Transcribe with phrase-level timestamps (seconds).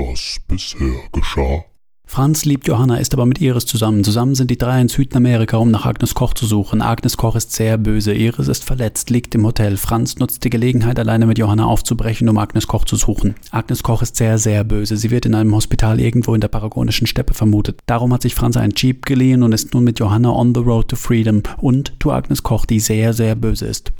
[0.00, 1.64] was bisher geschah.
[2.06, 4.02] Franz liebt Johanna, ist aber mit Iris zusammen.
[4.02, 6.82] Zusammen sind die drei in Südamerika, um nach Agnes Koch zu suchen.
[6.82, 8.12] Agnes Koch ist sehr böse.
[8.12, 9.76] Iris ist verletzt, liegt im Hotel.
[9.76, 13.36] Franz nutzt die Gelegenheit, alleine mit Johanna aufzubrechen, um Agnes Koch zu suchen.
[13.52, 14.96] Agnes Koch ist sehr, sehr böse.
[14.96, 17.78] Sie wird in einem Hospital irgendwo in der paragonischen Steppe vermutet.
[17.86, 20.88] Darum hat sich Franz einen Jeep geliehen und ist nun mit Johanna on the road
[20.88, 23.92] to freedom und to Agnes Koch, die sehr, sehr böse ist.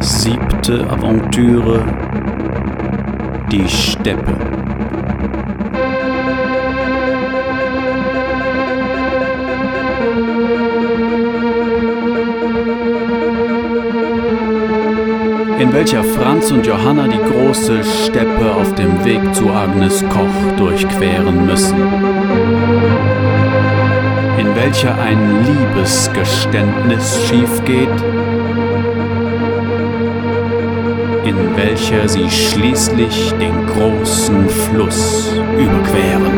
[0.00, 2.29] Siebte Aventüre.
[3.50, 4.50] Die Steppe.
[15.58, 21.46] in welcher Franz und Johanna die große Steppe auf dem Weg zu Agnes Koch durchqueren
[21.46, 21.78] müssen.
[24.38, 27.88] In welcher ein Liebesgeständnis schief geht.
[31.30, 36.32] In welcher sie schließlich den großen Fluss überqueren.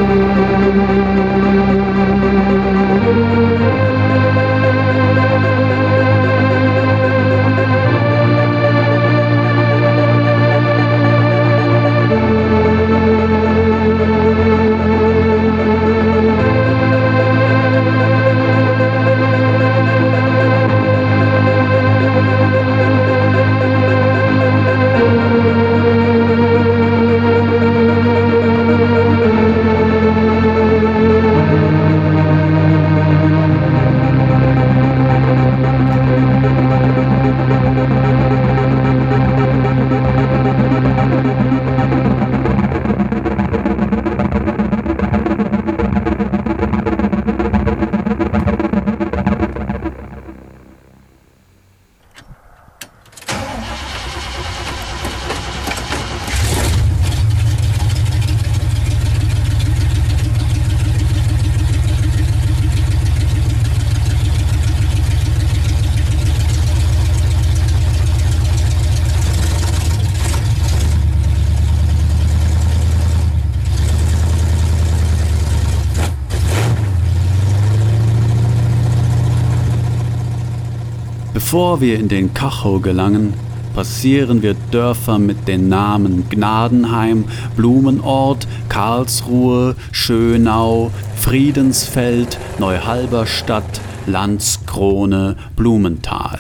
[81.52, 83.34] Bevor wir in den Kachow gelangen,
[83.74, 87.26] passieren wir Dörfer mit den Namen Gnadenheim,
[87.56, 96.38] Blumenort, Karlsruhe, Schönau, Friedensfeld, Neuhalberstadt, Landskrone, Blumenthal.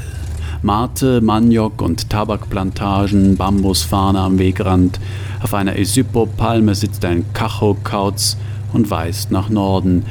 [0.62, 4.98] Mate, Maniok und Tabakplantagen, Bambusfahne am Wegrand.
[5.42, 8.38] Auf einer Esypo-Palme sitzt ein Kachow-Kauz
[8.72, 10.06] und weist nach Norden.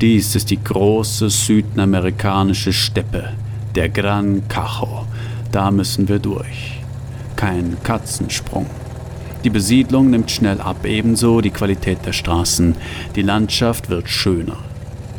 [0.00, 3.30] Dies ist die große südamerikanische Steppe
[3.74, 5.06] der Gran Cajo.
[5.52, 6.80] Da müssen wir durch.
[7.36, 8.66] Kein Katzensprung.
[9.44, 12.76] Die Besiedlung nimmt schnell ab, ebenso die Qualität der Straßen.
[13.14, 14.56] Die Landschaft wird schöner.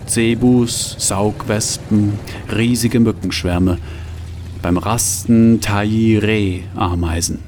[0.08, 2.18] Zebus, Saugwespen,
[2.56, 3.78] riesige Mückenschwärme.
[4.62, 7.40] Beim Rasten Taire-Ameisen.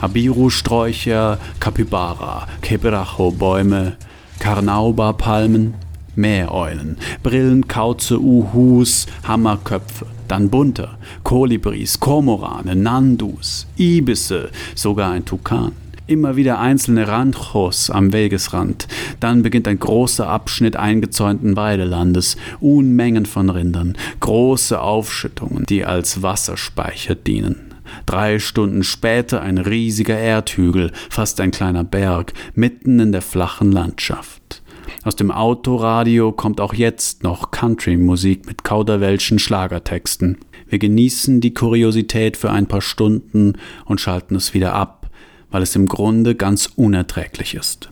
[0.00, 3.96] Habiru-Sträucher, Capybara, Quebracho-Bäume,
[4.38, 5.74] Carnauba-Palmen,
[6.20, 15.72] Meereulen, Brillenkauze, Uhus, Hammerköpfe, dann bunter, Kolibris, Kormorane, Nandus, Ibisse, sogar ein Tukan.
[16.06, 18.88] Immer wieder einzelne Ranchos am Wegesrand.
[19.20, 27.14] Dann beginnt ein großer Abschnitt eingezäunten Weidelandes, Unmengen von Rindern, große Aufschüttungen, die als Wasserspeicher
[27.14, 27.70] dienen.
[28.06, 34.59] Drei Stunden später ein riesiger Erdhügel, fast ein kleiner Berg, mitten in der flachen Landschaft.
[35.02, 40.38] Aus dem Autoradio kommt auch jetzt noch Country-Musik mit kauderwelschen Schlagertexten.
[40.68, 45.10] Wir genießen die Kuriosität für ein paar Stunden und schalten es wieder ab,
[45.50, 47.90] weil es im Grunde ganz unerträglich ist.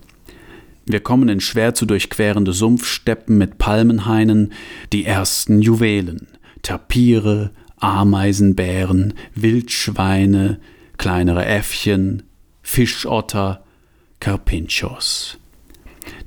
[0.87, 4.53] Wir kommen in schwer zu durchquerende Sumpfsteppen mit Palmenhainen,
[4.93, 6.29] die ersten Juwelen,
[6.63, 10.61] Tapire, Ameisenbären, Wildschweine,
[10.97, 12.23] kleinere Äffchen,
[12.63, 13.65] Fischotter,
[14.21, 15.39] Carpinchos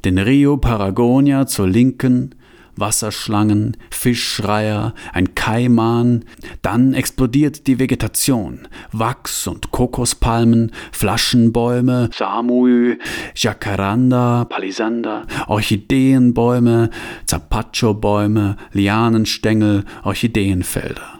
[0.06, 2.36] den Rio Paragonia zur Linken,
[2.76, 6.26] Wasserschlangen, Fischschreier, ein Kaiman,
[6.62, 12.98] dann explodiert die Vegetation, Wachs- und Kokospalmen, Flaschenbäume, Samui,
[13.36, 16.90] Jacaranda, Palisander, Orchideenbäume,
[17.26, 21.20] Zapacho-Bäume, Lianenstängel, Orchideenfelder.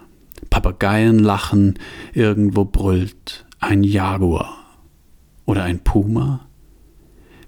[0.50, 1.80] Papageien lachen,
[2.14, 4.58] irgendwo brüllt ein Jaguar.
[5.46, 6.48] Oder ein Puma?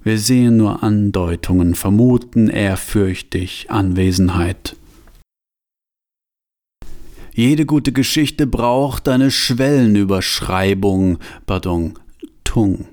[0.04, 4.76] Wir sehen nur Andeutungen, vermuten ehrfürchtig Anwesenheit.
[7.34, 11.98] Jede gute Geschichte braucht eine Schwellenüberschreibung, pardon,
[12.44, 12.86] Tung.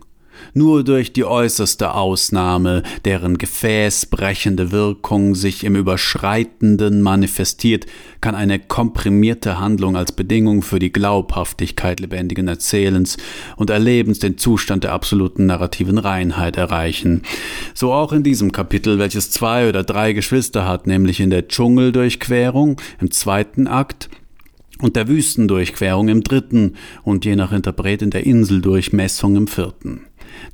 [0.54, 7.86] Nur durch die äußerste Ausnahme, deren gefäßbrechende Wirkung sich im Überschreitenden manifestiert,
[8.20, 13.16] kann eine komprimierte Handlung als Bedingung für die Glaubhaftigkeit lebendigen Erzählens
[13.56, 17.22] und Erlebens den Zustand der absoluten narrativen Reinheit erreichen.
[17.74, 22.80] So auch in diesem Kapitel, welches zwei oder drei Geschwister hat, nämlich in der Dschungeldurchquerung
[23.00, 24.10] im zweiten Akt,
[24.80, 30.06] und der Wüstendurchquerung im dritten und je nach Interpret in der Inseldurchmessung im vierten.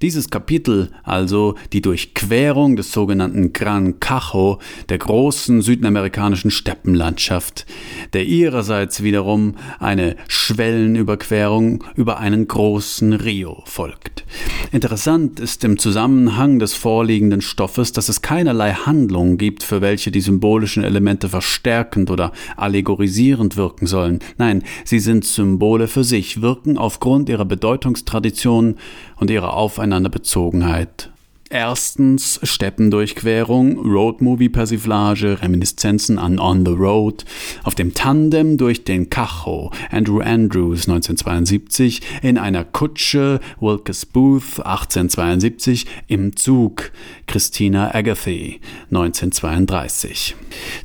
[0.03, 7.67] Dieses Kapitel, also die Durchquerung des sogenannten Gran Cajo, der großen südamerikanischen Steppenlandschaft,
[8.13, 14.25] der ihrerseits wiederum eine Schwellenüberquerung über einen großen Rio folgt.
[14.73, 20.21] Interessant ist im Zusammenhang des vorliegenden Stoffes, dass es keinerlei Handlung gibt, für welche die
[20.21, 24.19] symbolischen Elemente verstärkend oder allegorisierend wirken sollen.
[24.39, 28.77] Nein, sie sind Symbole für sich, wirken aufgrund ihrer Bedeutungstradition
[29.17, 31.11] und ihrer Aufeinanderbezogenheit.
[31.49, 37.25] Erstens Steppendurchquerung, Roadmovie-Persiflage, Reminiszenzen an On the Road,
[37.63, 45.87] auf dem Tandem durch den Cajo, Andrew Andrews 1972, in einer Kutsche, Wilkes Booth 1872,
[46.09, 46.91] im Zug,
[47.29, 48.61] Christina Agathy
[48.91, 50.35] 1932.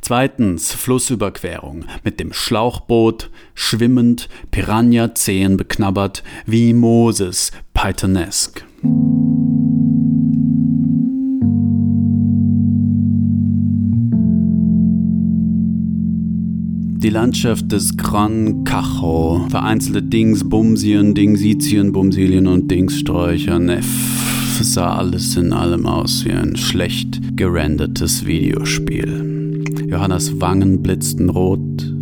[0.00, 8.62] Zweitens Flussüberquerung mit dem Schlauchboot, schwimmend, Piranha-Zehen beknabbert, wie Moses, Pythonesque.
[17.02, 23.88] Die Landschaft des Gran Cajo, vereinzelte Dings, Bumsien, Dingsitien, Bumsilien und Dingssträucher, Neff,
[24.60, 29.64] sah alles in allem aus wie ein schlecht gerendertes Videospiel.
[29.88, 31.92] Johannas Wangen blitzten rot,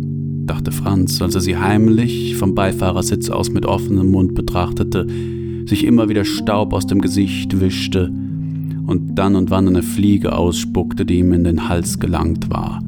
[0.45, 5.07] dachte Franz, als er sie heimlich vom Beifahrersitz aus mit offenem Mund betrachtete,
[5.65, 8.13] sich immer wieder Staub aus dem Gesicht wischte
[8.85, 12.83] und dann und wann eine Fliege ausspuckte, die ihm in den Hals gelangt war.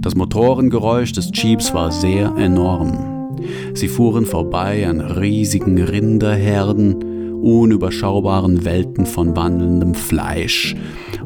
[0.00, 3.36] Das Motorengeräusch des Jeeps war sehr enorm.
[3.74, 10.76] Sie fuhren vorbei an riesigen Rinderherden, unüberschaubaren Welten von wandelndem Fleisch.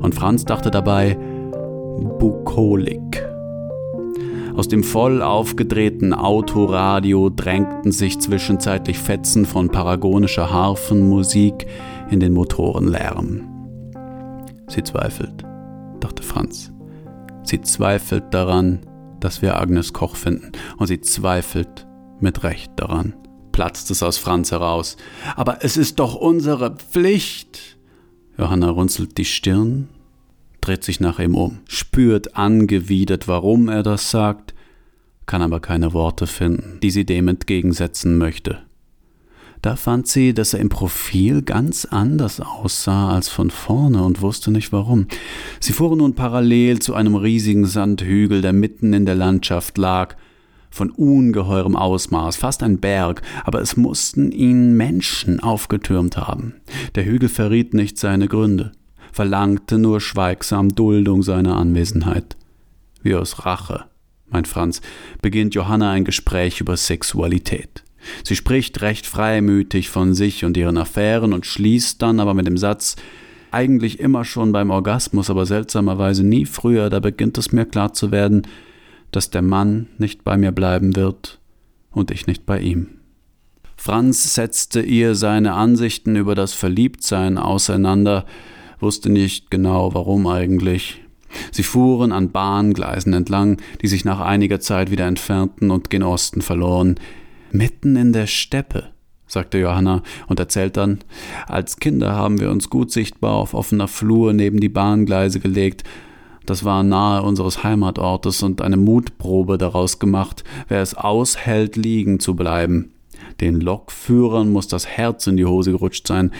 [0.00, 1.18] Und Franz dachte dabei,
[2.18, 3.26] bukolik.
[4.54, 11.66] Aus dem voll aufgedrehten Autoradio drängten sich zwischenzeitlich Fetzen von paragonischer Harfenmusik
[12.10, 13.42] in den Motorenlärm.
[14.68, 15.44] Sie zweifelt,
[16.00, 16.71] dachte Franz.
[17.44, 18.80] Sie zweifelt daran,
[19.20, 20.52] dass wir Agnes Koch finden.
[20.76, 21.86] Und sie zweifelt
[22.20, 23.14] mit Recht daran.
[23.52, 24.96] Platzt es aus Franz heraus.
[25.36, 27.78] Aber es ist doch unsere Pflicht.
[28.38, 29.88] Johanna runzelt die Stirn,
[30.60, 34.54] dreht sich nach ihm um, spürt angewidert, warum er das sagt,
[35.26, 38.62] kann aber keine Worte finden, die sie dem entgegensetzen möchte.
[39.62, 44.50] Da fand sie, dass er im Profil ganz anders aussah als von vorne und wusste
[44.50, 45.06] nicht warum.
[45.60, 50.16] Sie fuhren nun parallel zu einem riesigen Sandhügel, der mitten in der Landschaft lag,
[50.68, 56.54] von ungeheurem Ausmaß, fast ein Berg, aber es mussten ihn Menschen aufgetürmt haben.
[56.96, 58.72] Der Hügel verriet nicht seine Gründe,
[59.12, 62.36] verlangte nur schweigsam Duldung seiner Anwesenheit.
[63.02, 63.84] Wie aus Rache,
[64.28, 64.80] meint Franz,
[65.20, 67.84] beginnt Johanna ein Gespräch über Sexualität.
[68.24, 72.56] Sie spricht recht freimütig von sich und ihren Affären und schließt dann aber mit dem
[72.56, 72.96] Satz,
[73.50, 78.10] eigentlich immer schon beim Orgasmus, aber seltsamerweise nie früher, da beginnt es mir klar zu
[78.10, 78.46] werden,
[79.10, 81.38] dass der Mann nicht bei mir bleiben wird
[81.90, 82.88] und ich nicht bei ihm.
[83.76, 88.26] Franz setzte ihr seine Ansichten über das Verliebtsein auseinander,
[88.80, 91.02] wusste nicht genau warum eigentlich.
[91.50, 96.42] Sie fuhren an Bahngleisen entlang, die sich nach einiger Zeit wieder entfernten und gen Osten
[96.42, 96.96] verloren.
[97.54, 98.88] Mitten in der Steppe,
[99.26, 101.00] sagte Johanna und erzählt dann,
[101.46, 105.84] als Kinder haben wir uns gut sichtbar auf offener Flur neben die Bahngleise gelegt.
[106.46, 112.34] Das war nahe unseres Heimatortes und eine Mutprobe daraus gemacht, wer es aushält, liegen zu
[112.34, 112.94] bleiben.
[113.42, 116.32] Den Lokführern muss das Herz in die Hose gerutscht sein.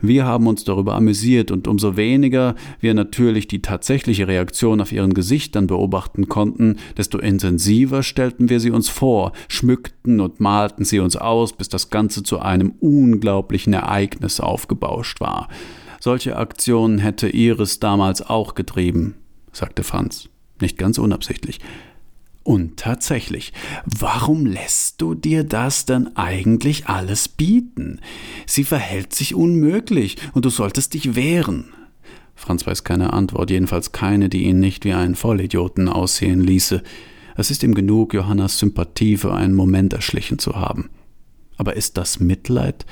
[0.00, 5.14] Wir haben uns darüber amüsiert und umso weniger wir natürlich die tatsächliche Reaktion auf ihren
[5.14, 11.16] Gesichtern beobachten konnten, desto intensiver stellten wir sie uns vor, schmückten und malten sie uns
[11.16, 15.48] aus, bis das Ganze zu einem unglaublichen Ereignis aufgebauscht war.
[16.00, 19.14] Solche Aktionen hätte Iris damals auch getrieben,
[19.52, 20.28] sagte Franz,
[20.60, 21.60] nicht ganz unabsichtlich.
[22.46, 23.52] Und tatsächlich,
[23.86, 28.00] warum lässt du dir das denn eigentlich alles bieten?
[28.46, 31.74] Sie verhält sich unmöglich und du solltest dich wehren.
[32.36, 36.84] Franz weiß keine Antwort, jedenfalls keine, die ihn nicht wie einen Vollidioten aussehen ließe.
[37.34, 40.88] Es ist ihm genug, Johannas Sympathie für einen Moment erschlichen zu haben.
[41.56, 42.86] Aber ist das Mitleid?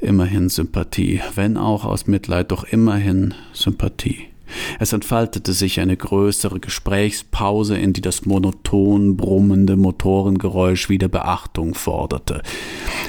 [0.00, 4.26] Immerhin Sympathie, wenn auch aus Mitleid, doch immerhin Sympathie.
[4.78, 12.42] Es entfaltete sich eine größere Gesprächspause, in die das monoton brummende Motorengeräusch wieder Beachtung forderte.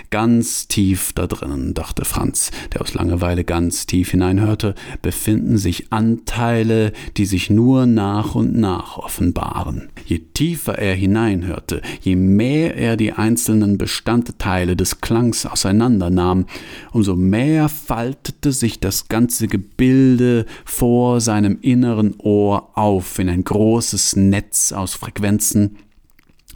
[0.10, 6.94] Ganz tief da drinnen, dachte Franz, der aus Langeweile ganz tief hineinhörte, befinden sich Anteile,
[7.18, 9.90] die sich nur nach und nach offenbaren.
[10.06, 16.46] Je tiefer er hineinhörte, je mehr er die einzelnen Bestandteile des Klangs auseinandernahm,
[16.92, 24.16] umso mehr faltete sich das ganze Gebilde vor seinem inneren Ohr auf in ein großes
[24.16, 25.76] Netz aus Frequenzen,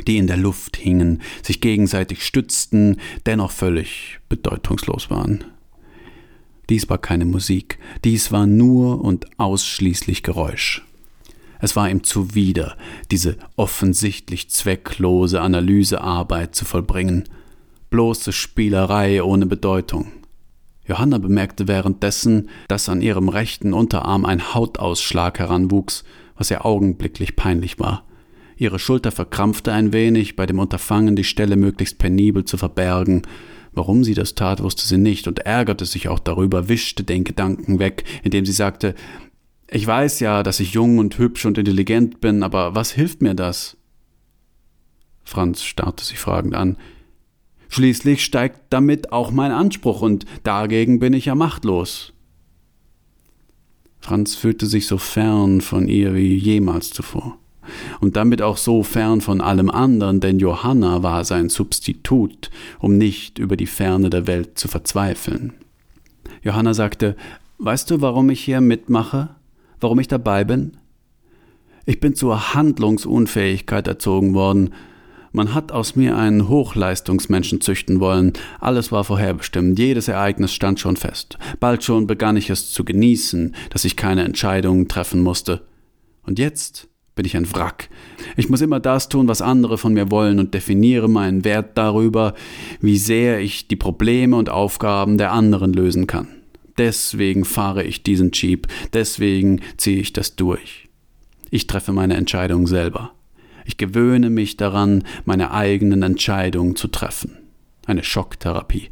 [0.08, 5.44] die in der Luft hingen, sich gegenseitig stützten, dennoch völlig bedeutungslos waren.
[6.70, 10.86] Dies war keine Musik, dies war nur und ausschließlich Geräusch.
[11.60, 12.78] Es war ihm zuwider,
[13.12, 17.26] diese offensichtlich zwecklose Analysearbeit zu vollbringen,
[17.90, 20.14] bloße Spielerei ohne Bedeutung.
[20.92, 26.04] Johanna bemerkte währenddessen, dass an ihrem rechten Unterarm ein Hautausschlag heranwuchs,
[26.36, 28.06] was ihr augenblicklich peinlich war.
[28.58, 33.22] Ihre Schulter verkrampfte ein wenig, bei dem Unterfangen die Stelle möglichst penibel zu verbergen.
[33.72, 37.80] Warum sie das tat, wusste sie nicht und ärgerte sich auch darüber, wischte den Gedanken
[37.80, 38.94] weg, indem sie sagte
[39.70, 43.34] Ich weiß ja, dass ich jung und hübsch und intelligent bin, aber was hilft mir
[43.34, 43.78] das?
[45.24, 46.76] Franz starrte sie fragend an.
[47.72, 52.12] Schließlich steigt damit auch mein Anspruch und dagegen bin ich ja machtlos.
[54.02, 57.38] Franz fühlte sich so fern von ihr wie jemals zuvor.
[58.02, 62.50] Und damit auch so fern von allem anderen, denn Johanna war sein Substitut,
[62.80, 65.54] um nicht über die Ferne der Welt zu verzweifeln.
[66.44, 67.16] Johanna sagte,
[67.58, 69.30] Weißt du, warum ich hier mitmache?
[69.80, 70.76] Warum ich dabei bin?
[71.86, 74.74] Ich bin zur Handlungsunfähigkeit erzogen worden,
[75.32, 78.34] man hat aus mir einen Hochleistungsmenschen züchten wollen.
[78.60, 81.38] Alles war vorherbestimmt, jedes Ereignis stand schon fest.
[81.60, 85.62] Bald schon begann ich es zu genießen, dass ich keine Entscheidungen treffen musste.
[86.24, 87.90] Und jetzt bin ich ein Wrack.
[88.38, 92.34] Ich muss immer das tun, was andere von mir wollen und definiere meinen Wert darüber,
[92.80, 96.28] wie sehr ich die Probleme und Aufgaben der anderen lösen kann.
[96.78, 100.90] Deswegen fahre ich diesen Jeep, deswegen ziehe ich das durch.
[101.50, 103.12] Ich treffe meine Entscheidung selber.
[103.66, 107.38] Ich gewöhne mich daran, meine eigenen Entscheidungen zu treffen.
[107.86, 108.90] Eine Schocktherapie.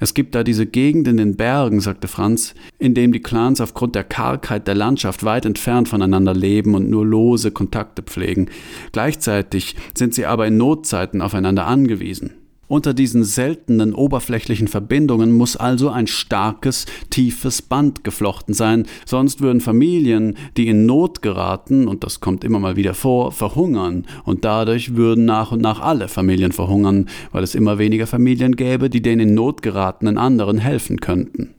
[0.00, 3.94] Es gibt da diese Gegend in den Bergen, sagte Franz, in dem die Clans aufgrund
[3.94, 8.50] der Kargheit der Landschaft weit entfernt voneinander leben und nur lose Kontakte pflegen.
[8.92, 12.32] Gleichzeitig sind sie aber in Notzeiten aufeinander angewiesen.
[12.66, 19.60] Unter diesen seltenen oberflächlichen Verbindungen muss also ein starkes, tiefes Band geflochten sein, sonst würden
[19.60, 24.96] Familien, die in Not geraten, und das kommt immer mal wieder vor, verhungern, und dadurch
[24.96, 29.20] würden nach und nach alle Familien verhungern, weil es immer weniger Familien gäbe, die den
[29.20, 31.54] in Not geratenen anderen helfen könnten.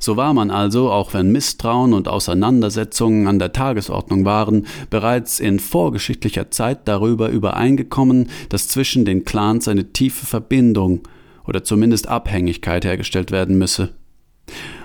[0.00, 5.60] So war man also, auch wenn Misstrauen und Auseinandersetzungen an der Tagesordnung waren, bereits in
[5.60, 11.02] vorgeschichtlicher Zeit darüber übereingekommen, dass zwischen den Clans eine tiefe Verbindung
[11.46, 13.90] oder zumindest Abhängigkeit hergestellt werden müsse.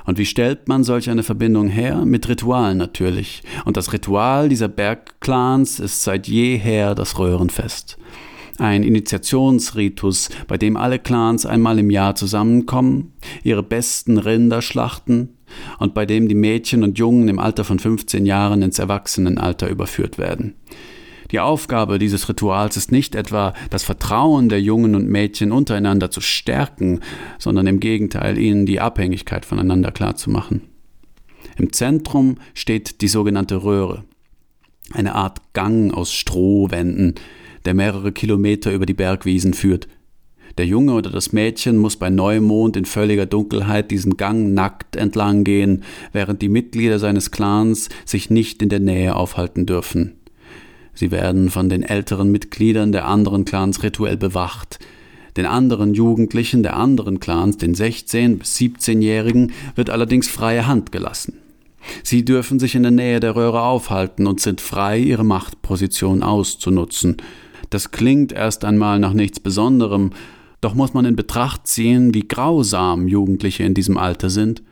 [0.05, 2.05] Und wie stellt man solch eine Verbindung her?
[2.05, 3.41] Mit Ritualen natürlich.
[3.63, 7.97] Und das Ritual dieser Bergclans ist seit jeher das Röhrenfest
[8.57, 15.37] ein Initiationsritus, bei dem alle Clans einmal im Jahr zusammenkommen, ihre besten Rinder schlachten
[15.79, 20.17] und bei dem die Mädchen und Jungen im Alter von 15 Jahren ins Erwachsenenalter überführt
[20.17, 20.55] werden.
[21.31, 26.21] Die Aufgabe dieses Rituals ist nicht etwa das Vertrauen der Jungen und Mädchen untereinander zu
[26.21, 26.99] stärken,
[27.39, 30.61] sondern im Gegenteil ihnen die Abhängigkeit voneinander klarzumachen.
[31.57, 34.03] Im Zentrum steht die sogenannte Röhre,
[34.93, 37.15] eine Art Gang aus Strohwänden,
[37.65, 39.87] der mehrere Kilometer über die Bergwiesen führt.
[40.57, 45.43] Der Junge oder das Mädchen muss bei Neumond in völliger Dunkelheit diesen Gang nackt entlang
[45.43, 50.13] gehen, während die Mitglieder seines Clans sich nicht in der Nähe aufhalten dürfen.
[50.93, 54.79] Sie werden von den älteren Mitgliedern der anderen Clans rituell bewacht.
[55.35, 61.39] Den anderen Jugendlichen der anderen Clans, den 16- bis 17-Jährigen, wird allerdings freie Hand gelassen.
[62.01, 67.17] Sie dürfen sich in der Nähe der Röhre aufhalten und sind frei, ihre Machtposition auszunutzen.
[67.75, 70.11] Das klingt erst einmal nach nichts Besonderem,
[70.61, 74.63] doch muss man in Betracht ziehen, wie grausam Jugendliche in diesem Alter sind.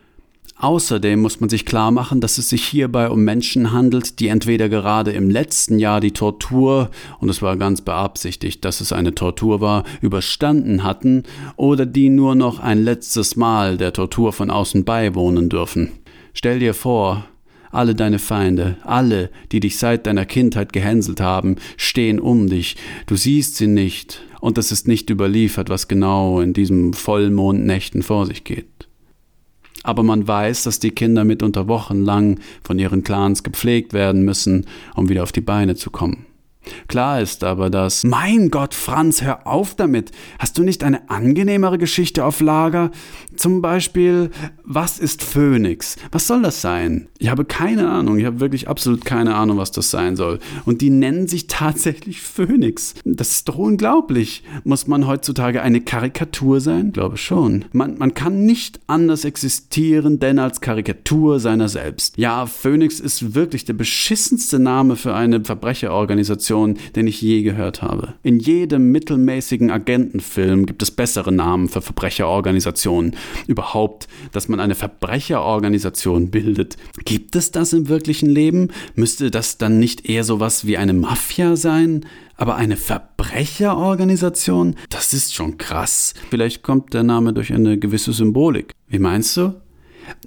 [0.55, 4.69] Außerdem muss man sich klar machen, dass es sich hierbei um Menschen handelt, die entweder
[4.69, 9.59] gerade im letzten Jahr die Tortur, und es war ganz beabsichtigt, dass es eine Tortur
[9.59, 11.23] war, überstanden hatten,
[11.57, 15.91] oder die nur noch ein letztes Mal der Tortur von außen beiwohnen dürfen.
[16.33, 17.25] Stell dir vor,
[17.73, 22.77] alle deine Feinde, alle, die dich seit deiner Kindheit gehänselt haben, stehen um dich.
[23.07, 28.25] Du siehst sie nicht, und es ist nicht überliefert, was genau in diesen Vollmondnächten vor
[28.25, 28.67] sich geht.
[29.83, 34.65] Aber man weiß, dass die Kinder mitunter wochenlang von ihren Clans gepflegt werden müssen,
[34.95, 36.25] um wieder auf die Beine zu kommen.
[36.87, 38.03] Klar ist aber, dass.
[38.03, 40.11] Mein Gott, Franz, hör auf damit.
[40.39, 42.91] Hast du nicht eine angenehmere Geschichte auf Lager?
[43.35, 44.29] Zum Beispiel,
[44.63, 45.95] was ist Phönix?
[46.11, 47.07] Was soll das sein?
[47.19, 48.17] Ich habe keine Ahnung.
[48.19, 50.39] Ich habe wirklich absolut keine Ahnung, was das sein soll.
[50.65, 52.95] Und die nennen sich tatsächlich Phönix.
[53.05, 54.43] Das ist doch unglaublich.
[54.63, 56.87] Muss man heutzutage eine Karikatur sein?
[56.87, 57.65] Ich glaube schon.
[57.71, 62.17] Man, man kann nicht anders existieren, denn als Karikatur seiner selbst.
[62.17, 68.13] Ja, Phönix ist wirklich der beschissenste Name für eine Verbrecherorganisation, den ich je gehört habe.
[68.23, 73.15] In jedem mittelmäßigen Agentenfilm gibt es bessere Namen für Verbrecherorganisationen
[73.47, 76.77] überhaupt, dass man eine Verbrecherorganisation bildet.
[77.05, 78.69] Gibt es das im wirklichen Leben?
[78.95, 82.05] Müsste das dann nicht eher sowas wie eine Mafia sein?
[82.35, 84.75] Aber eine Verbrecherorganisation?
[84.89, 86.13] Das ist schon krass.
[86.29, 88.71] Vielleicht kommt der Name durch eine gewisse Symbolik.
[88.87, 89.55] Wie meinst du?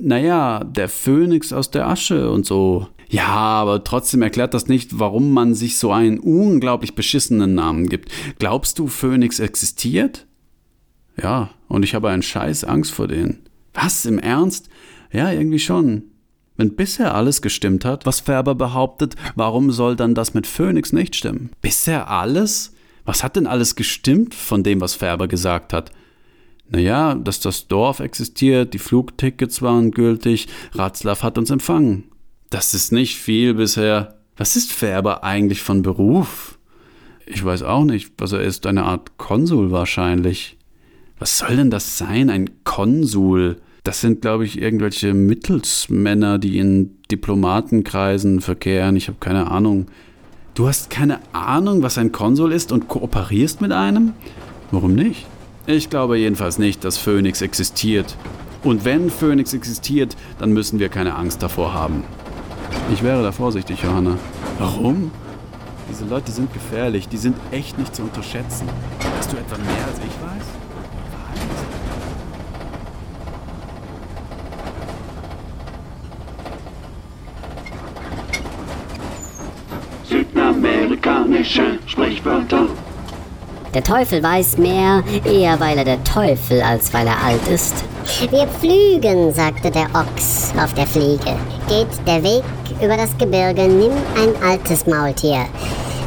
[0.00, 2.88] Naja, der Phönix aus der Asche und so.
[3.08, 8.10] Ja, aber trotzdem erklärt das nicht, warum man sich so einen unglaublich beschissenen Namen gibt.
[8.38, 10.26] Glaubst du, Phönix existiert?
[11.20, 13.40] Ja, und ich habe einen Scheiß Angst vor denen.
[13.74, 14.68] Was, im Ernst?
[15.12, 16.04] Ja, irgendwie schon.
[16.56, 21.14] Wenn bisher alles gestimmt hat, was Färber behauptet, warum soll dann das mit Phoenix nicht
[21.14, 21.50] stimmen?
[21.60, 22.74] Bisher alles?
[23.04, 25.92] Was hat denn alles gestimmt von dem, was Färber gesagt hat?
[26.68, 32.04] Naja, dass das Dorf existiert, die Flugtickets waren gültig, Ratzlaff hat uns empfangen.
[32.50, 34.16] Das ist nicht viel bisher.
[34.36, 36.58] Was ist Färber eigentlich von Beruf?
[37.26, 40.56] Ich weiß auch nicht, was er ist, eine Art Konsul wahrscheinlich.
[41.18, 43.56] Was soll denn das sein, ein Konsul?
[43.82, 48.96] Das sind, glaube ich, irgendwelche Mittelsmänner, die in Diplomatenkreisen verkehren.
[48.96, 49.86] Ich habe keine Ahnung.
[50.54, 54.12] Du hast keine Ahnung, was ein Konsul ist und kooperierst mit einem?
[54.70, 55.26] Warum nicht?
[55.66, 58.16] Ich glaube jedenfalls nicht, dass Phoenix existiert.
[58.62, 62.04] Und wenn Phoenix existiert, dann müssen wir keine Angst davor haben.
[62.92, 64.16] Ich wäre da vorsichtig, Johanna.
[64.58, 65.10] Warum?
[65.88, 68.68] Diese Leute sind gefährlich, die sind echt nicht zu unterschätzen.
[69.18, 70.46] Hast du etwa mehr als ich weiß?
[80.08, 82.66] Südamerikanische Sprichwörter.
[83.74, 87.84] Der Teufel weiß mehr, eher weil er der Teufel, als weil er alt ist.
[88.30, 91.36] Wir pflügen, sagte der Ochs auf der Fliege.
[91.68, 92.44] Geht der Weg
[92.82, 95.46] über das Gebirge, nimm ein altes Maultier.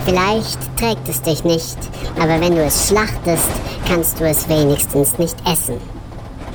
[0.05, 1.77] Vielleicht trägt es dich nicht,
[2.19, 3.49] aber wenn du es schlachtest,
[3.87, 5.75] kannst du es wenigstens nicht essen.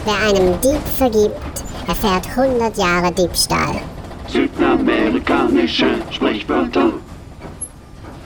[0.04, 3.80] Wer einem Dieb vergibt, erfährt 100 Jahre Diebstahl.
[4.28, 6.92] Südamerikanische Sprichwörter.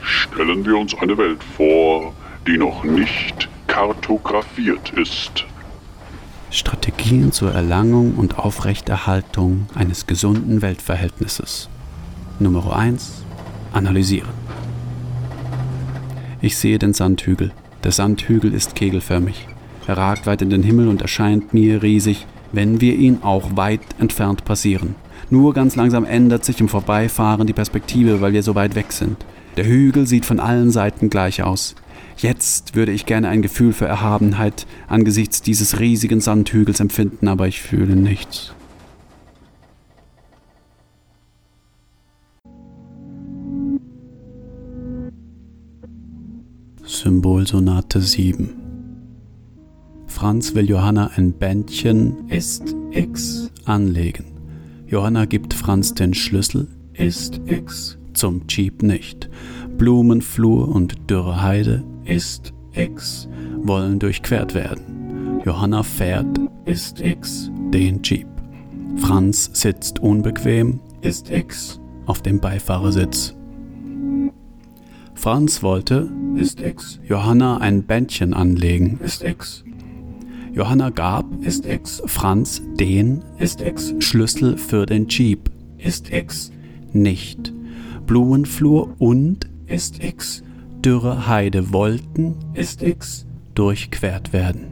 [0.01, 2.13] Stellen wir uns eine Welt vor,
[2.47, 5.45] die noch nicht kartografiert ist.
[6.51, 11.69] Strategien zur Erlangung und Aufrechterhaltung eines gesunden Weltverhältnisses.
[12.41, 13.25] Nummer 1.
[13.73, 14.29] Analysieren.
[16.41, 17.51] Ich sehe den Sandhügel.
[17.83, 19.45] Der Sandhügel ist kegelförmig.
[19.87, 23.81] Er ragt weit in den Himmel und erscheint mir riesig, wenn wir ihn auch weit
[23.99, 24.95] entfernt passieren.
[25.29, 29.17] Nur ganz langsam ändert sich im Vorbeifahren die Perspektive, weil wir so weit weg sind.
[29.57, 31.75] Der Hügel sieht von allen Seiten gleich aus.
[32.15, 37.61] Jetzt würde ich gerne ein Gefühl für Erhabenheit angesichts dieses riesigen Sandhügels empfinden, aber ich
[37.61, 38.53] fühle nichts.
[46.91, 48.49] Symbolsonate 7
[50.07, 54.25] Franz will Johanna ein Bändchen ist X anlegen.
[54.87, 59.29] Johanna gibt Franz den Schlüssel ist X zum Jeep nicht.
[59.77, 63.29] Blumenflur und dürre Heide ist X
[63.61, 65.41] wollen durchquert werden.
[65.45, 68.27] Johanna fährt ist X den Jeep.
[68.95, 73.35] Franz sitzt unbequem ist X auf dem Beifahrersitz.
[75.19, 76.97] Franz wollte ist X.
[77.05, 79.65] Johanna ein Bändchen anlegen ist X.
[80.53, 82.01] Johanna gab ist X.
[82.05, 83.93] Franz den ist X.
[83.99, 86.53] Schlüssel für den Jeep ist X.
[86.93, 87.53] Nicht.
[88.07, 90.41] Blumenflur und ist X.
[90.85, 93.25] Dürre Heide wollten ist X.
[93.55, 94.67] Durchquert werden.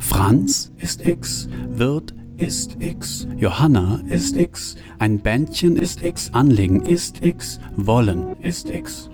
[0.00, 7.22] Franz ist X, wird ist X, Johanna ist X, ein Bändchen ist X, anlegen ist
[7.22, 9.10] X, wollen ist X.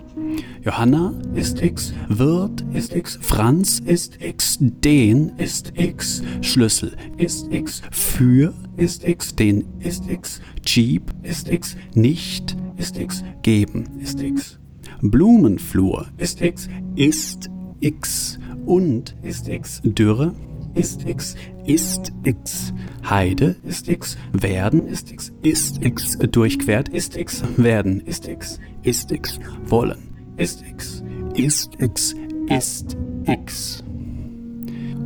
[0.63, 7.81] Johanna ist X, wird ist X, Franz ist X, den ist X, Schlüssel ist X,
[7.91, 14.57] für ist X, den ist X, Jeep ist X, nicht ist X, geben ist X.
[15.01, 17.49] Blumenflur ist X, ist
[17.81, 20.33] X und ist X, Dürre
[20.77, 21.35] ist X,
[21.65, 22.73] ist X.
[23.09, 26.17] Heide ist X, werden ist X, ist X.
[26.19, 29.39] Durchquert ist X, werden ist X, ist X.
[29.65, 29.97] Wollen
[30.37, 32.15] ist X, ist X,
[32.49, 33.83] ist X.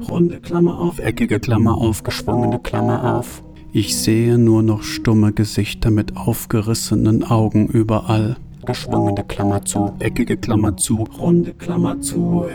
[0.10, 3.41] Runde Klammer auf, eckige Klammer auf, geschwungene Klammer auf.
[3.71, 8.36] Ich sehe nur noch stumme Gesichter mit aufgerissenen Augen überall.
[8.65, 12.45] Geschwungene Klammer zu, eckige Klammer zu, runde Klammer zu.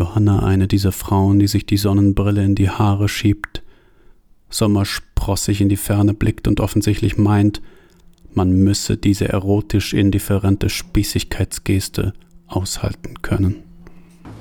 [0.00, 3.62] Johanna eine dieser Frauen, die sich die Sonnenbrille in die Haare schiebt,
[4.48, 7.60] sommersprossig in die Ferne blickt und offensichtlich meint,
[8.32, 12.14] man müsse diese erotisch indifferente Spießigkeitsgeste
[12.46, 13.56] aushalten können.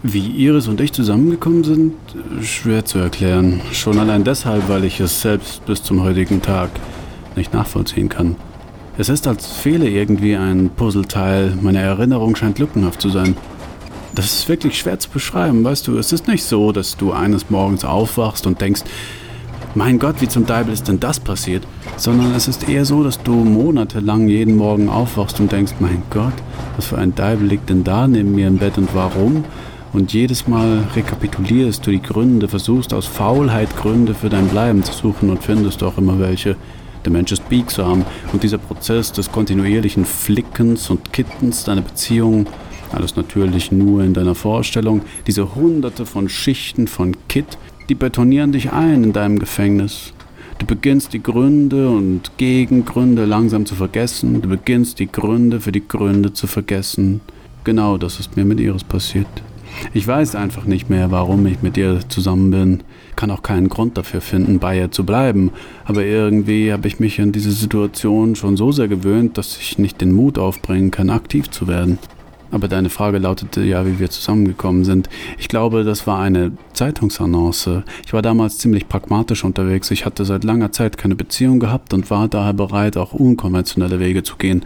[0.01, 1.93] Wie Iris und ich zusammengekommen sind,
[2.41, 3.59] schwer zu erklären.
[3.73, 6.69] Schon allein deshalb, weil ich es selbst bis zum heutigen Tag
[7.35, 8.37] nicht nachvollziehen kann.
[8.97, 11.57] Es ist, als fehle irgendwie ein Puzzleteil.
[11.61, 13.35] Meine Erinnerung scheint lückenhaft zu sein.
[14.15, 15.97] Das ist wirklich schwer zu beschreiben, weißt du.
[15.97, 18.81] Es ist nicht so, dass du eines Morgens aufwachst und denkst,
[19.75, 21.63] mein Gott, wie zum Teufel ist denn das passiert?
[21.95, 26.33] Sondern es ist eher so, dass du monatelang jeden Morgen aufwachst und denkst, mein Gott,
[26.75, 29.43] was für ein Teufel liegt denn da neben mir im Bett und warum?
[29.93, 34.93] Und jedes Mal rekapitulierst du die Gründe, versuchst aus Faulheit Gründe für dein Bleiben zu
[34.93, 36.55] suchen und findest auch immer welche.
[37.05, 42.47] Der Mensch ist biegsam und dieser Prozess des kontinuierlichen Flickens und Kittens deiner Beziehung
[42.91, 45.01] alles natürlich nur in deiner Vorstellung.
[45.27, 47.57] Diese hunderte von Schichten von Kit,
[47.89, 50.13] die betonieren dich ein in deinem Gefängnis.
[50.59, 54.41] Du beginnst die Gründe und Gegengründe langsam zu vergessen.
[54.41, 57.21] Du beginnst die Gründe für die Gründe zu vergessen.
[57.63, 59.27] Genau das ist mir mit Iris passiert.
[59.93, 62.83] Ich weiß einfach nicht mehr, warum ich mit ihr zusammen bin.
[63.15, 65.51] Kann auch keinen Grund dafür finden, bei ihr zu bleiben.
[65.85, 70.01] Aber irgendwie habe ich mich an diese Situation schon so sehr gewöhnt, dass ich nicht
[70.01, 71.99] den Mut aufbringen kann, aktiv zu werden.
[72.51, 75.09] Aber deine Frage lautete ja, wie wir zusammengekommen sind.
[75.37, 77.83] Ich glaube, das war eine Zeitungsannonce.
[78.05, 79.91] Ich war damals ziemlich pragmatisch unterwegs.
[79.91, 84.23] Ich hatte seit langer Zeit keine Beziehung gehabt und war daher bereit, auch unkonventionelle Wege
[84.23, 84.65] zu gehen.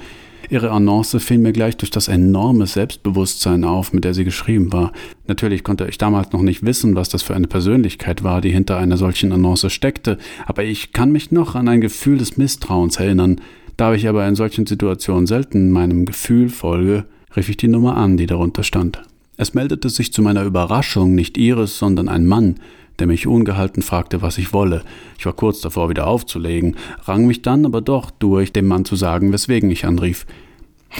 [0.49, 4.91] Ihre Annonce fiel mir gleich durch das enorme Selbstbewusstsein auf, mit der sie geschrieben war.
[5.27, 8.77] Natürlich konnte ich damals noch nicht wissen, was das für eine Persönlichkeit war, die hinter
[8.77, 13.41] einer solchen Annonce steckte, aber ich kann mich noch an ein Gefühl des Misstrauens erinnern.
[13.77, 18.17] Da ich aber in solchen Situationen selten meinem Gefühl folge, rief ich die Nummer an,
[18.17, 19.01] die darunter stand.
[19.37, 22.55] Es meldete sich zu meiner Überraschung nicht Iris, sondern ein Mann,
[22.99, 24.83] der mich ungehalten fragte, was ich wolle.
[25.17, 28.95] Ich war kurz davor, wieder aufzulegen, rang mich dann aber doch durch, dem Mann zu
[28.95, 30.25] sagen, weswegen ich anrief.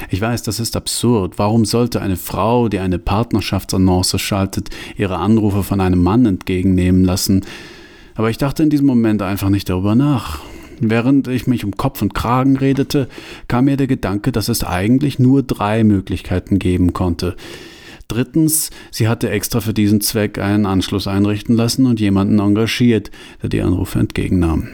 [0.10, 1.38] Ich weiß, das ist absurd.
[1.38, 7.46] Warum sollte eine Frau, die eine Partnerschaftsannonce schaltet, ihre Anrufe von einem Mann entgegennehmen lassen?
[8.16, 10.40] Aber ich dachte in diesem Moment einfach nicht darüber nach.
[10.90, 13.08] Während ich mich um Kopf und Kragen redete,
[13.48, 17.36] kam mir der Gedanke, dass es eigentlich nur drei Möglichkeiten geben konnte.
[18.08, 23.50] Drittens, sie hatte extra für diesen Zweck einen Anschluss einrichten lassen und jemanden engagiert, der
[23.50, 24.68] die Anrufe entgegennahm.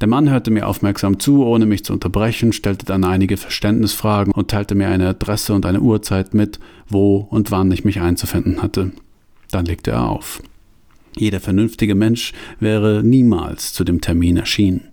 [0.00, 4.50] Der Mann hörte mir aufmerksam zu, ohne mich zu unterbrechen, stellte dann einige Verständnisfragen und
[4.50, 8.92] teilte mir eine Adresse und eine Uhrzeit mit, wo und wann ich mich einzufinden hatte.
[9.50, 10.42] Dann legte er auf.
[11.18, 14.88] Jeder vernünftige Mensch wäre niemals zu dem Termin erschienen.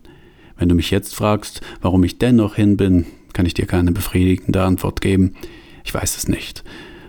[0.57, 4.63] Wenn du mich jetzt fragst, warum ich dennoch hin bin, kann ich dir keine befriedigende
[4.63, 5.35] Antwort geben.
[5.83, 6.63] Ich weiß es nicht.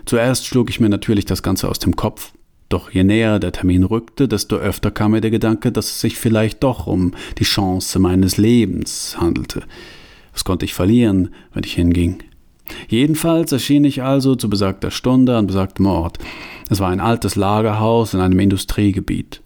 [0.05, 2.33] Zuerst schlug ich mir natürlich das Ganze aus dem Kopf.
[2.69, 6.17] Doch je näher der Termin rückte, desto öfter kam mir der Gedanke, dass es sich
[6.17, 9.63] vielleicht doch um die Chance meines Lebens handelte.
[10.33, 12.17] Was konnte ich verlieren, wenn ich hinging?
[12.89, 16.17] Jedenfalls erschien ich also zu besagter Stunde an besagtem Ort.
[16.69, 19.41] Es war ein altes Lagerhaus in einem Industriegebiet.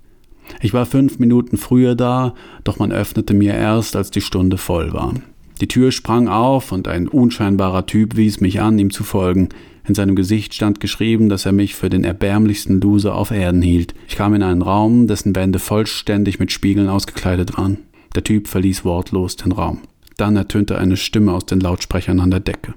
[0.62, 2.34] Ich war fünf Minuten früher da,
[2.64, 5.14] doch man öffnete mir erst, als die Stunde voll war.
[5.62, 9.50] Die Tür sprang auf und ein unscheinbarer Typ wies mich an, ihm zu folgen.
[9.88, 13.94] In seinem Gesicht stand geschrieben, dass er mich für den erbärmlichsten Loser auf Erden hielt.
[14.08, 17.80] Ich kam in einen Raum, dessen Wände vollständig mit Spiegeln ausgekleidet waren.
[18.16, 19.80] Der Typ verließ wortlos den Raum.
[20.16, 22.74] Dann ertönte eine Stimme aus den Lautsprechern an der Decke.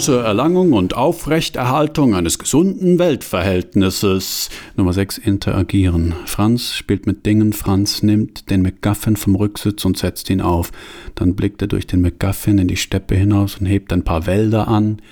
[0.00, 4.48] Zur Erlangung und Aufrechterhaltung eines gesunden Weltverhältnisses.
[4.74, 5.18] Nummer 6.
[5.18, 6.14] Interagieren.
[6.24, 7.52] Franz spielt mit Dingen.
[7.52, 10.72] Franz nimmt den McGuffin vom Rücksitz und setzt ihn auf.
[11.16, 14.68] Dann blickt er durch den McGuffin in die Steppe hinaus und hebt ein paar Wälder
[14.68, 15.02] an,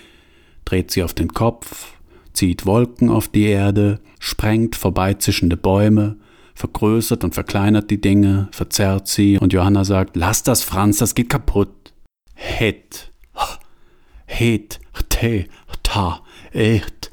[0.65, 1.93] dreht sie auf den Kopf,
[2.33, 6.17] zieht Wolken auf die Erde, sprengt vorbeizischende Bäume,
[6.55, 11.29] vergrößert und verkleinert die Dinge, verzerrt sie, und Johanna sagt, lass das, Franz, das geht
[11.29, 11.93] kaputt.
[12.35, 13.08] Het.
[14.29, 15.47] Het, te,
[15.83, 16.21] ta,
[16.53, 17.11] et.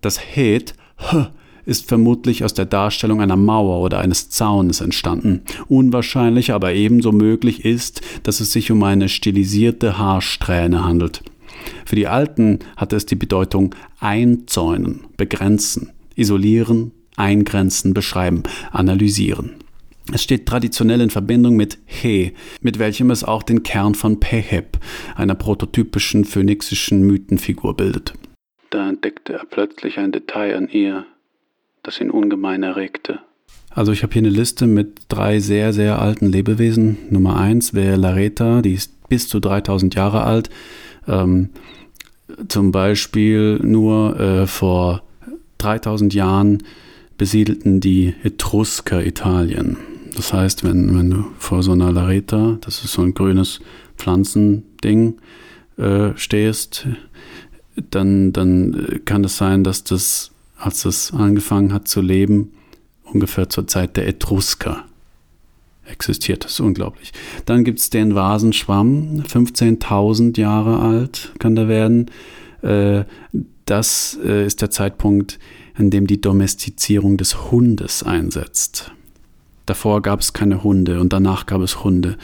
[0.00, 0.74] Das Het
[1.64, 5.42] ist vermutlich aus der Darstellung einer Mauer oder eines Zaunes entstanden.
[5.68, 11.22] Unwahrscheinlich, aber ebenso möglich ist, dass es sich um eine stilisierte Haarsträhne handelt.
[11.84, 18.42] Für die Alten hatte es die Bedeutung einzäunen, begrenzen, isolieren, eingrenzen, beschreiben,
[18.72, 19.61] analysieren.
[20.10, 24.78] Es steht traditionell in Verbindung mit He, mit welchem es auch den Kern von Peheb,
[25.14, 28.14] einer prototypischen phönixischen Mythenfigur, bildet.
[28.70, 31.06] Da entdeckte er plötzlich ein Detail an ihr,
[31.82, 33.20] das ihn ungemein erregte.
[33.70, 36.98] Also ich habe hier eine Liste mit drei sehr, sehr alten Lebewesen.
[37.10, 40.50] Nummer eins wäre Lareta, die ist bis zu 3000 Jahre alt.
[41.06, 41.50] Ähm,
[42.48, 45.02] zum Beispiel nur äh, vor
[45.58, 46.62] 3000 Jahren
[47.18, 49.76] besiedelten die Etrusker Italien.
[50.14, 53.60] Das heißt, wenn, wenn du vor so einer Lareta, das ist so ein grünes
[53.96, 55.18] Pflanzending,
[55.78, 56.86] äh, stehst,
[57.90, 62.52] dann, dann kann es sein, dass das, als es angefangen hat zu leben,
[63.04, 64.84] ungefähr zur Zeit der Etrusker
[65.84, 66.44] existiert.
[66.44, 67.12] Das ist unglaublich.
[67.46, 72.10] Dann gibt es den Vasenschwamm, 15.000 Jahre alt kann der werden.
[72.62, 73.04] Äh,
[73.64, 75.38] das äh, ist der Zeitpunkt,
[75.74, 78.92] an dem die Domestizierung des Hundes einsetzt.
[79.66, 82.16] Davor gab es keine Hunde und danach gab es Hunde.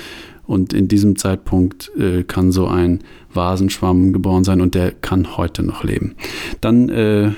[0.48, 3.00] Und in diesem Zeitpunkt äh, kann so ein
[3.32, 6.14] Vasenschwamm geboren sein und der kann heute noch leben.
[6.62, 7.32] Dann äh,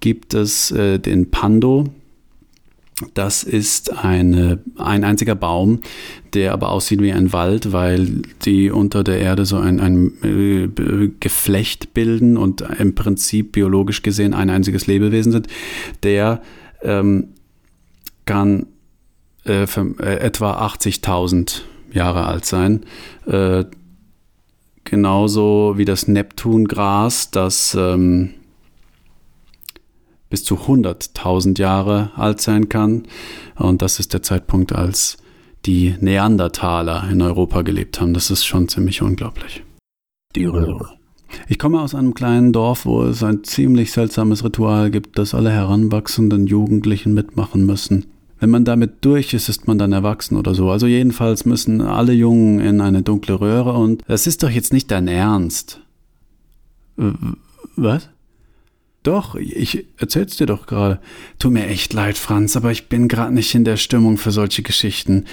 [0.00, 1.84] gibt es äh, den Pando.
[3.14, 5.80] Das ist eine, ein einziger Baum,
[6.34, 11.10] der aber aussieht wie ein Wald, weil die unter der Erde so ein, ein äh,
[11.20, 15.46] Geflecht bilden und im Prinzip biologisch gesehen ein einziges Lebewesen sind.
[16.02, 16.42] Der
[16.82, 17.28] ähm,
[18.24, 18.66] kann
[19.48, 22.84] äh, äh, etwa 80.000 Jahre alt sein.
[23.26, 23.64] Äh,
[24.84, 28.34] genauso wie das Neptungras, das ähm,
[30.30, 33.04] bis zu 100.000 Jahre alt sein kann.
[33.56, 35.16] Und das ist der Zeitpunkt, als
[35.66, 38.14] die Neandertaler in Europa gelebt haben.
[38.14, 39.62] Das ist schon ziemlich unglaublich.
[40.36, 40.98] Die Röhre.
[41.46, 45.50] Ich komme aus einem kleinen Dorf, wo es ein ziemlich seltsames Ritual gibt, das alle
[45.50, 48.06] heranwachsenden Jugendlichen mitmachen müssen.
[48.40, 50.70] Wenn man damit durch ist, ist man dann erwachsen oder so.
[50.70, 54.90] Also jedenfalls müssen alle Jungen in eine dunkle Röhre und das ist doch jetzt nicht
[54.90, 55.80] dein Ernst.
[57.76, 58.08] Was?
[59.02, 61.00] Doch, ich erzähl's dir doch gerade.
[61.38, 64.62] Tut mir echt leid, Franz, aber ich bin gerade nicht in der Stimmung für solche
[64.62, 65.24] Geschichten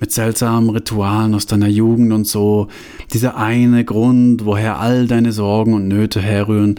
[0.00, 2.68] mit seltsamen Ritualen aus deiner Jugend und so.
[3.12, 6.76] Dieser eine Grund, woher all deine Sorgen und Nöte herrühren.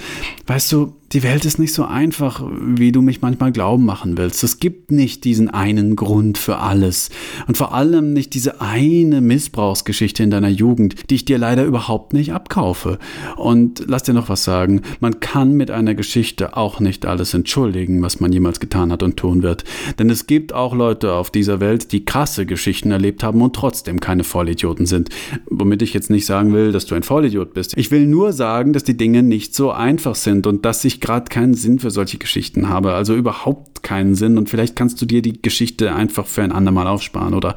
[0.48, 4.44] Weißt du, die Welt ist nicht so einfach, wie du mich manchmal glauben machen willst.
[4.44, 7.10] Es gibt nicht diesen einen Grund für alles.
[7.48, 12.14] Und vor allem nicht diese eine Missbrauchsgeschichte in deiner Jugend, die ich dir leider überhaupt
[12.14, 13.00] nicht abkaufe.
[13.38, 14.82] Und lass dir noch was sagen.
[15.00, 19.18] Man kann mit einer Geschichte auch nicht alles entschuldigen, was man jemals getan hat und
[19.18, 19.64] tun wird.
[19.98, 24.00] Denn es gibt auch Leute auf dieser Welt, die krasse Geschichten erlebt haben und trotzdem
[24.00, 25.10] keine Vollidioten sind.
[25.48, 27.76] Womit ich jetzt nicht sagen will, dass du ein Vollidiot bist.
[27.78, 31.30] Ich will nur sagen, dass die Dinge nicht so einfach sind und dass sich gerade
[31.30, 32.94] keinen Sinn für solche Geschichten habe.
[32.94, 34.38] Also überhaupt keinen Sinn.
[34.38, 37.56] Und vielleicht kannst du dir die Geschichte einfach für ein andermal aufsparen oder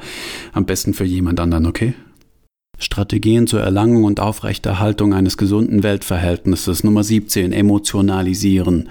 [0.52, 1.94] am besten für jemand anderen, okay?
[2.78, 6.84] Strategien zur Erlangung und Aufrechterhaltung eines gesunden Weltverhältnisses.
[6.84, 7.52] Nummer 17.
[7.52, 8.88] Emotionalisieren.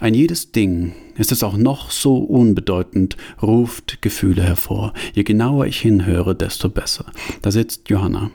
[0.00, 4.94] Ein jedes Ding, ist es auch noch so unbedeutend, ruft Gefühle hervor.
[5.12, 7.06] Je genauer ich hinhöre, desto besser.
[7.42, 8.30] Da sitzt Johanna.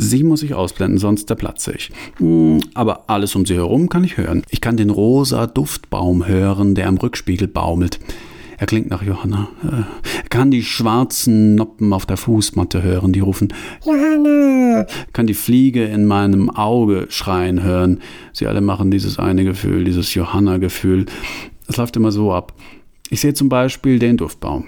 [0.00, 1.90] Sie muss ich ausblenden, sonst zerplatze ich.
[2.18, 4.44] Hm, aber alles um sie herum kann ich hören.
[4.48, 7.98] Ich kann den rosa Duftbaum hören, der am Rückspiegel baumelt.
[8.58, 9.48] Er klingt nach Johanna.
[9.62, 13.52] Er kann die schwarzen Noppen auf der Fußmatte hören, die rufen
[13.84, 14.86] Johanna.
[15.12, 18.00] Kann die Fliege in meinem Auge schreien hören.
[18.32, 21.06] Sie alle machen dieses eine Gefühl, dieses Johanna-Gefühl.
[21.66, 22.52] Es läuft immer so ab.
[23.10, 24.66] Ich sehe zum Beispiel den Duftbaum.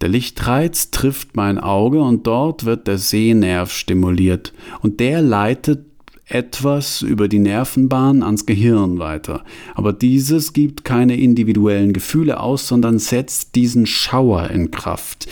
[0.00, 4.52] Der Lichtreiz trifft mein Auge und dort wird der Sehnerv stimuliert.
[4.82, 5.86] Und der leitet
[6.28, 9.44] etwas über die Nervenbahn ans Gehirn weiter.
[9.76, 15.28] Aber dieses gibt keine individuellen Gefühle aus, sondern setzt diesen Schauer in Kraft,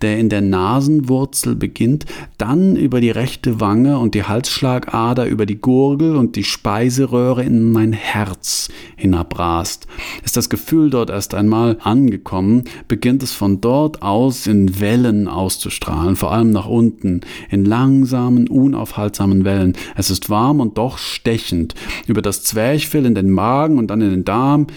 [0.00, 2.06] der in der Nasenwurzel beginnt,
[2.38, 7.70] dann über die rechte Wange und die Halsschlagader über die Gurgel und die Speiseröhre in
[7.70, 9.86] mein Herz hinabrast.
[10.24, 16.16] Ist das Gefühl dort erst einmal angekommen, beginnt es von dort aus in Wellen auszustrahlen,
[16.16, 19.74] vor allem nach unten, in langsamen, unaufhaltsamen Wellen.
[19.94, 21.74] Es ist warm und doch stechend.
[22.06, 24.68] Über das Zwerchfell in den Magen und dann in den Darm.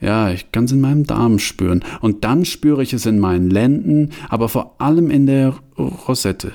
[0.00, 1.82] Ja, ich kann es in meinem Darm spüren.
[2.00, 6.52] Und dann spüre ich es in meinen Lenden, aber vor allem in der Rosette.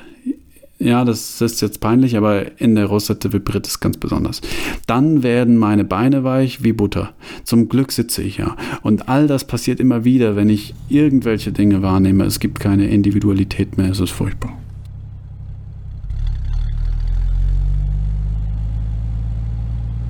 [0.77, 4.41] Ja, das ist jetzt peinlich, aber in der Rosette vibriert es ganz besonders.
[4.87, 7.13] Dann werden meine Beine weich wie Butter.
[7.45, 8.55] Zum Glück sitze ich ja.
[8.81, 12.25] Und all das passiert immer wieder, wenn ich irgendwelche Dinge wahrnehme.
[12.25, 13.89] Es gibt keine Individualität mehr.
[13.89, 14.55] Es ist furchtbar.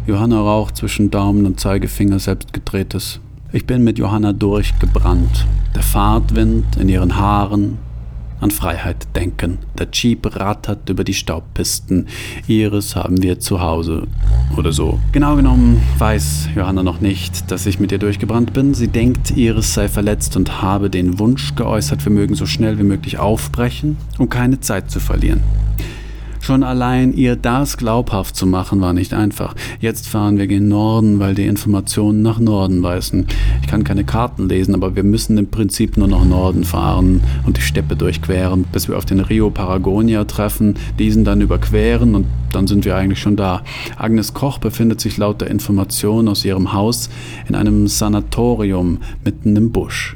[0.07, 3.19] Johanna raucht zwischen Daumen und Zeigefinger selbstgedrehtes.
[3.51, 5.47] Ich bin mit Johanna durchgebrannt.
[5.73, 7.79] Der Fahrtwind in ihren Haaren,
[8.39, 9.57] an Freiheit denken.
[9.79, 12.07] Der Jeep rattert über die Staubpisten.
[12.45, 14.07] Ihres haben wir zu Hause.
[14.55, 14.99] Oder so.
[15.11, 18.75] Genau genommen weiß Johanna noch nicht, dass ich mit ihr durchgebrannt bin.
[18.75, 22.83] Sie denkt, Iris sei verletzt und habe den Wunsch geäußert, wir mögen so schnell wie
[22.83, 25.41] möglich aufbrechen, um keine Zeit zu verlieren.
[26.45, 29.55] Schon allein ihr das glaubhaft zu machen, war nicht einfach.
[29.79, 33.25] Jetzt fahren wir gen Norden, weil die Informationen nach Norden weisen.
[33.63, 37.57] Ich kann keine Karten lesen, aber wir müssen im Prinzip nur nach Norden fahren und
[37.57, 42.67] die Steppe durchqueren, bis wir auf den Rio Paragonia treffen, diesen dann überqueren und dann
[42.67, 43.63] sind wir eigentlich schon da.
[43.97, 47.09] Agnes Koch befindet sich laut der Information aus ihrem Haus
[47.49, 50.15] in einem Sanatorium mitten im Busch.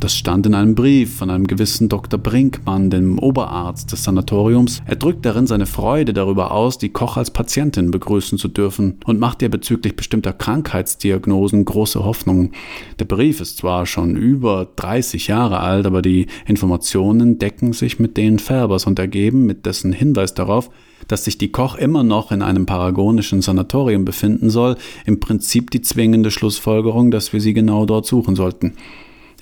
[0.00, 2.18] Das stand in einem Brief von einem gewissen Dr.
[2.18, 4.82] Brinkmann, dem Oberarzt des Sanatoriums.
[4.86, 9.20] Er drückt darin seine Freude darüber aus, die Koch als Patientin begrüßen zu dürfen und
[9.20, 12.52] macht ihr bezüglich bestimmter Krankheitsdiagnosen große Hoffnungen.
[12.98, 18.16] Der Brief ist zwar schon über 30 Jahre alt, aber die Informationen decken sich mit
[18.16, 20.70] denen Färbers und ergeben mit dessen Hinweis darauf,
[21.08, 25.82] dass sich die Koch immer noch in einem paragonischen Sanatorium befinden soll, im Prinzip die
[25.82, 28.74] zwingende Schlussfolgerung, dass wir sie genau dort suchen sollten.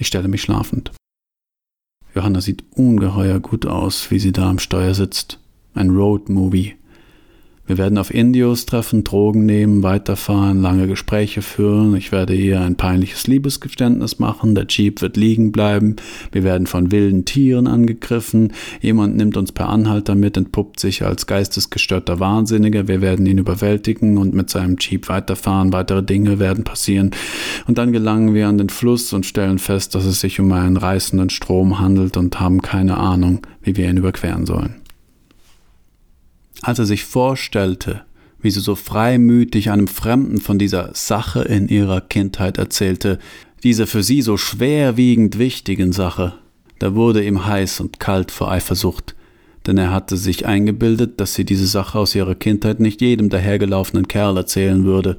[0.01, 0.93] Ich stelle mich schlafend.
[2.15, 5.39] Johanna sieht ungeheuer gut aus, wie sie da am Steuer sitzt.
[5.75, 6.77] Ein Road-Movie.
[7.71, 11.95] Wir werden auf Indios treffen, Drogen nehmen, weiterfahren, lange Gespräche führen.
[11.95, 14.57] Ich werde ihr ein peinliches Liebesgeständnis machen.
[14.57, 15.95] Der Jeep wird liegen bleiben.
[16.33, 18.55] Wir werden von wilden Tieren angegriffen.
[18.81, 22.89] Jemand nimmt uns per Anhalter mit, entpuppt sich als geistesgestörter Wahnsinniger.
[22.89, 25.73] Wir werden ihn überwältigen und mit seinem Jeep weiterfahren.
[25.73, 27.13] Weitere Dinge werden passieren.
[27.69, 30.77] Und dann gelangen wir an den Fluss und stellen fest, dass es sich um einen
[30.77, 34.80] reißenden Strom handelt und haben keine Ahnung, wie wir ihn überqueren sollen
[36.63, 38.03] als er sich vorstellte,
[38.41, 43.19] wie sie so freimütig einem Fremden von dieser Sache in ihrer Kindheit erzählte,
[43.63, 46.35] dieser für sie so schwerwiegend wichtigen Sache,
[46.79, 49.15] da wurde ihm heiß und kalt vor Eifersucht,
[49.67, 54.09] denn er hatte sich eingebildet, dass sie diese Sache aus ihrer Kindheit nicht jedem dahergelaufenen
[54.09, 55.19] Kerl erzählen würde,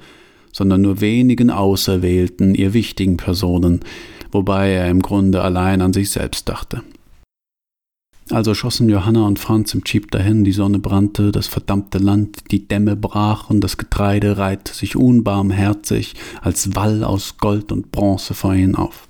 [0.52, 3.82] sondern nur wenigen auserwählten, ihr wichtigen Personen,
[4.32, 6.82] wobei er im Grunde allein an sich selbst dachte.
[8.32, 12.66] Also schossen Johanna und Franz im Jeep dahin, die Sonne brannte, das verdammte Land, die
[12.66, 18.76] Dämme brachen, das Getreide reihte sich unbarmherzig als Wall aus Gold und Bronze vor ihnen
[18.76, 19.10] auf.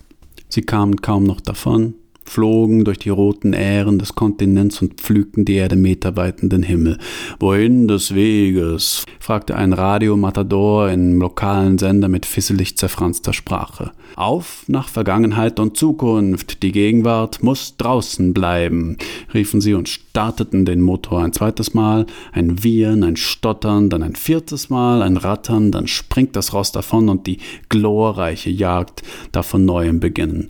[0.50, 1.94] Sie kamen kaum noch davon,
[2.32, 6.98] flogen durch die roten Ähren des Kontinents und pflügten die Erde meterweit in den Himmel.
[7.40, 9.04] Wohin des Weges?
[9.20, 13.92] fragte ein Radiomatador in lokalen Sender mit fisselig zerfranster Sprache.
[14.16, 18.98] Auf nach Vergangenheit und Zukunft, die Gegenwart muss draußen bleiben,
[19.34, 24.16] riefen sie und starteten den Motor ein zweites Mal, ein Wiehern, ein Stottern, dann ein
[24.16, 29.66] viertes Mal, ein Rattern, dann springt das Ross davon und die glorreiche Jagd darf von
[29.66, 30.50] neuem beginnen.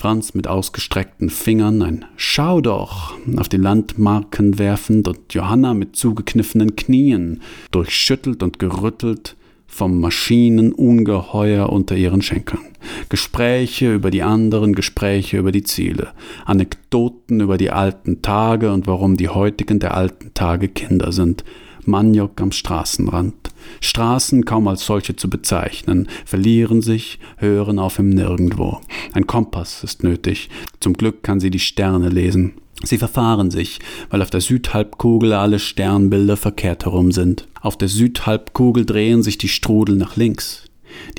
[0.00, 6.74] Franz mit ausgestreckten Fingern ein Schau doch auf die Landmarken werfend und Johanna mit zugekniffenen
[6.74, 12.62] Knien, durchschüttelt und gerüttelt vom Maschinenungeheuer unter ihren Schenkeln.
[13.10, 16.12] Gespräche über die anderen, Gespräche über die Ziele,
[16.46, 21.44] Anekdoten über die alten Tage und warum die heutigen der alten Tage Kinder sind,
[21.90, 23.34] Maniok am Straßenrand.
[23.80, 28.80] Straßen kaum als solche zu bezeichnen, verlieren sich, hören auf im Nirgendwo.
[29.12, 30.48] Ein Kompass ist nötig.
[30.80, 32.54] Zum Glück kann sie die Sterne lesen.
[32.82, 33.78] Sie verfahren sich,
[34.08, 37.46] weil auf der Südhalbkugel alle Sternbilder verkehrt herum sind.
[37.60, 40.64] Auf der Südhalbkugel drehen sich die Strudel nach links.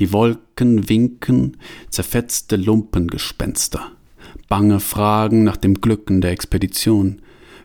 [0.00, 1.56] Die Wolken winken,
[1.88, 3.92] zerfetzte Lumpengespenster.
[4.48, 7.22] Bange Fragen nach dem Glücken der Expedition.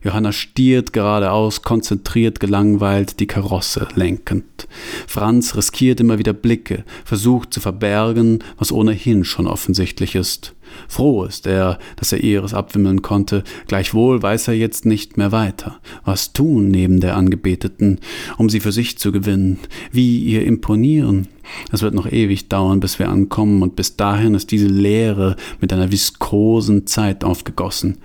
[0.08, 4.66] Johanna stiert geradeaus, konzentriert, gelangweilt, die Karosse lenkend.
[5.06, 10.54] Franz riskiert immer wieder Blicke, versucht zu verbergen, was ohnehin schon offensichtlich ist.
[10.88, 15.80] Froh ist er, dass er Iris abwimmeln konnte, gleichwohl weiß er jetzt nicht mehr weiter.
[16.06, 18.00] Was tun neben der Angebeteten,
[18.38, 19.60] um sie für sich zu gewinnen?
[19.92, 21.28] Wie ihr imponieren?
[21.72, 25.72] Es wird noch ewig dauern, bis wir ankommen, und bis dahin ist diese Leere mit
[25.72, 27.98] einer viskosen Zeit aufgegossen.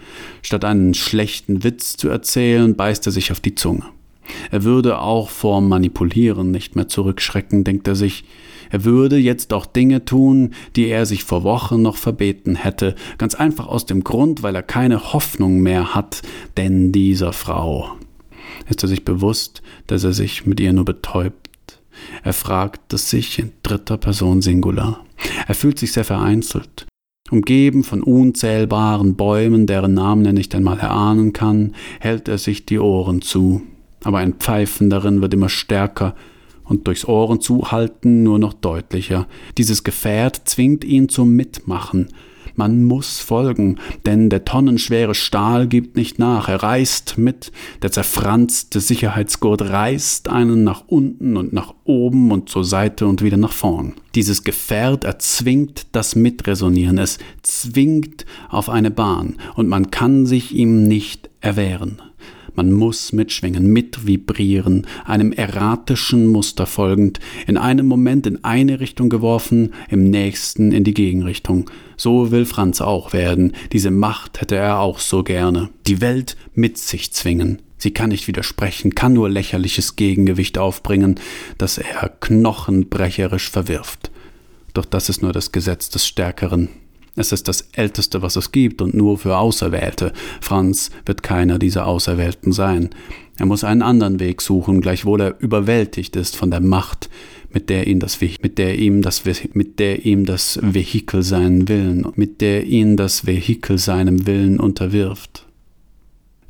[0.43, 3.85] Statt einen schlechten Witz zu erzählen, beißt er sich auf die Zunge.
[4.51, 8.25] Er würde auch vor Manipulieren nicht mehr zurückschrecken, denkt er sich.
[8.73, 13.35] Er würde jetzt auch Dinge tun, die er sich vor Wochen noch verbeten hätte, ganz
[13.35, 16.23] einfach aus dem Grund, weil er keine Hoffnung mehr hat,
[16.57, 17.93] denn dieser Frau.
[18.69, 21.81] Ist er sich bewusst, dass er sich mit ihr nur betäubt?
[22.25, 25.05] Er fragt es sich in dritter Person Singular.
[25.47, 26.87] Er fühlt sich sehr vereinzelt.
[27.31, 32.79] Umgeben von unzählbaren Bäumen, deren Namen er nicht einmal erahnen kann, hält er sich die
[32.79, 33.63] Ohren zu.
[34.03, 36.15] Aber ein Pfeifen darin wird immer stärker,
[36.65, 39.27] und durchs Ohren zuhalten nur noch deutlicher.
[39.59, 42.09] Dieses Gefährt zwingt ihn zum Mitmachen.
[42.55, 46.49] Man muss folgen, denn der tonnenschwere Stahl gibt nicht nach.
[46.49, 47.51] Er reißt mit,
[47.83, 53.39] der zerfranste Sicherheitsgurt reißt einen nach unten und nach oben und zur Seite und wieder
[53.39, 53.95] nach vorn.
[54.15, 60.85] Dieses Gefährt erzwingt das Mitresonieren, es zwingt auf eine Bahn, und man kann sich ihm
[60.87, 62.03] nicht erwehren.
[62.55, 69.73] Man muss mitschwingen, mitvibrieren, einem erratischen Muster folgend, in einem Moment in eine Richtung geworfen,
[69.89, 71.71] im nächsten in die Gegenrichtung.
[71.97, 75.71] So will Franz auch werden, diese Macht hätte er auch so gerne.
[75.87, 77.63] Die Welt mit sich zwingen.
[77.79, 81.19] Sie kann nicht widersprechen, kann nur lächerliches Gegengewicht aufbringen,
[81.59, 84.11] das er knochenbrecherisch verwirft.
[84.75, 86.69] Doch das ist nur das Gesetz des Stärkeren.
[87.15, 90.13] Es ist das Älteste, was es gibt und nur für Auserwählte.
[90.41, 92.91] Franz wird keiner dieser Auserwählten sein.
[93.39, 97.11] Er muss einen anderen Weg suchen, gleichwohl er überwältigt ist von der Macht,
[97.53, 102.07] mit der ihn das, mit der ihm das, mit der ihm das Vehikel seinen Willen,
[102.15, 105.47] mit der ihn das Vehikel seinem Willen unterwirft.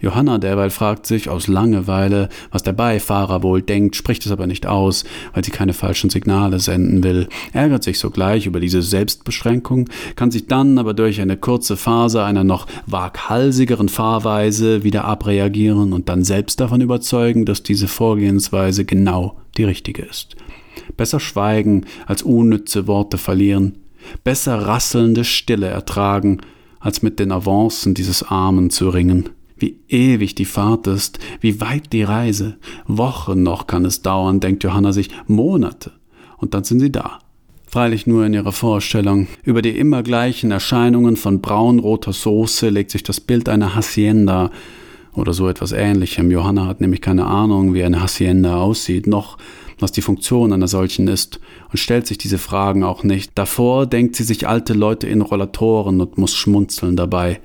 [0.03, 4.67] Johanna derweil fragt sich aus Langeweile, was der Beifahrer wohl denkt, spricht es aber nicht
[4.67, 10.33] aus, weil sie keine falschen Signale senden will, ärgert sich sogleich über diese Selbstbeschränkung, kann
[10.33, 16.25] sich dann aber durch eine kurze Phase einer noch waghalsigeren Fahrweise wieder abreagieren und dann
[16.25, 20.35] selbst davon überzeugen, dass diese Vorgehensweise genau die richtige ist.
[20.97, 23.79] Besser schweigen als unnütze Worte verlieren,
[24.25, 26.41] besser rasselnde Stille ertragen,
[26.81, 29.29] als mit den Avancen dieses Armen zu ringen.
[29.63, 32.57] Wie ewig die Fahrt ist, wie weit die Reise.
[32.89, 35.93] Wochen noch kann es dauern, denkt Johanna sich, Monate.
[36.37, 37.21] Und dann sind sie da.
[37.69, 39.29] Freilich nur in ihrer Vorstellung.
[39.45, 44.51] Über die immer gleichen Erscheinungen von braunroter Soße legt sich das Bild einer Hacienda
[45.15, 46.33] oder so etwas ähnlichem.
[46.33, 49.39] Johanna hat nämlich keine Ahnung, wie eine Hacienda aussieht, noch
[49.79, 51.39] was die Funktion einer solchen ist
[51.71, 53.31] und stellt sich diese Fragen auch nicht.
[53.37, 57.41] Davor denkt sie sich alte Leute in Rollatoren und muss schmunzeln dabei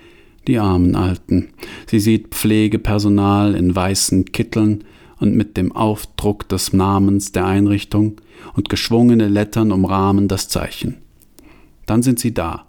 [0.47, 1.49] die armen Alten.
[1.87, 4.83] Sie sieht Pflegepersonal in weißen Kitteln
[5.19, 8.21] und mit dem Aufdruck des Namens der Einrichtung
[8.55, 10.97] und geschwungene Lettern umrahmen das Zeichen.
[11.85, 12.65] Dann sind sie da,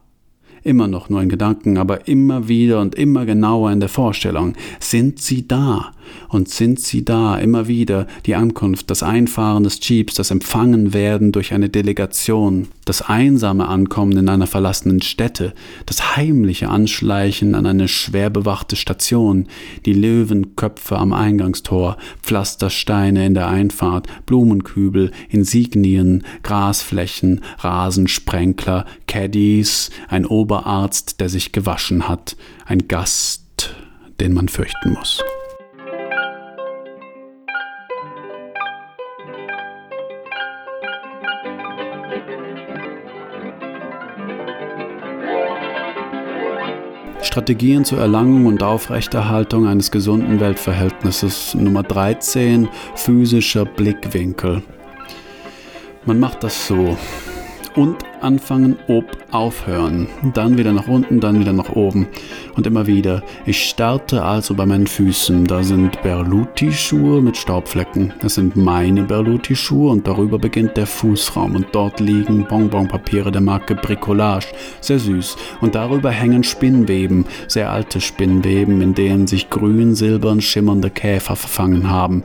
[0.62, 4.54] immer noch nur in Gedanken, aber immer wieder und immer genauer in der Vorstellung.
[4.80, 5.92] Sind sie da?
[6.28, 11.52] Und sind sie da immer wieder die Ankunft, das Einfahren des Jeeps, das Empfangenwerden durch
[11.52, 15.52] eine Delegation, das einsame Ankommen in einer verlassenen Stätte,
[15.86, 19.46] das heimliche Anschleichen an eine schwer bewachte Station,
[19.84, 31.20] die Löwenköpfe am Eingangstor, Pflastersteine in der Einfahrt, Blumenkübel, Insignien, Grasflächen, Rasensprenkler, Caddies, ein Oberarzt,
[31.20, 32.36] der sich gewaschen hat,
[32.66, 33.74] ein Gast,
[34.20, 35.22] den man fürchten muss.
[47.38, 51.54] Strategien zur Erlangung und Aufrechterhaltung eines gesunden Weltverhältnisses.
[51.54, 52.68] Nummer 13.
[52.96, 54.60] Physischer Blickwinkel.
[56.04, 56.98] Man macht das so
[57.78, 60.08] und anfangen, ob aufhören.
[60.34, 62.08] Dann wieder nach unten, dann wieder nach oben
[62.56, 63.22] und immer wieder.
[63.46, 65.44] Ich starte also bei meinen Füßen.
[65.44, 68.12] Da sind Berluti-Schuhe mit Staubflecken.
[68.20, 73.76] Das sind meine Berluti-Schuhe und darüber beginnt der Fußraum und dort liegen Bonbonpapiere der Marke
[73.76, 74.48] Bricolage.
[74.80, 75.36] Sehr süß.
[75.60, 82.24] Und darüber hängen Spinnweben, sehr alte Spinnweben, in denen sich grün-silbern schimmernde Käfer verfangen haben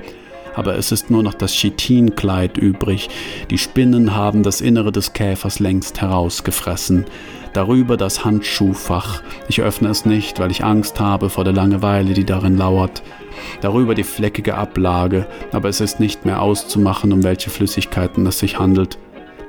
[0.56, 3.10] aber es ist nur noch das Chitinkleid übrig.
[3.50, 7.06] Die Spinnen haben das Innere des Käfers längst herausgefressen.
[7.54, 9.22] Darüber das Handschuhfach.
[9.48, 13.04] Ich öffne es nicht, weil ich Angst habe vor der Langeweile, die darin lauert.
[13.62, 18.60] Darüber die fleckige Ablage, aber es ist nicht mehr auszumachen, um welche Flüssigkeiten es sich
[18.60, 18.98] handelt.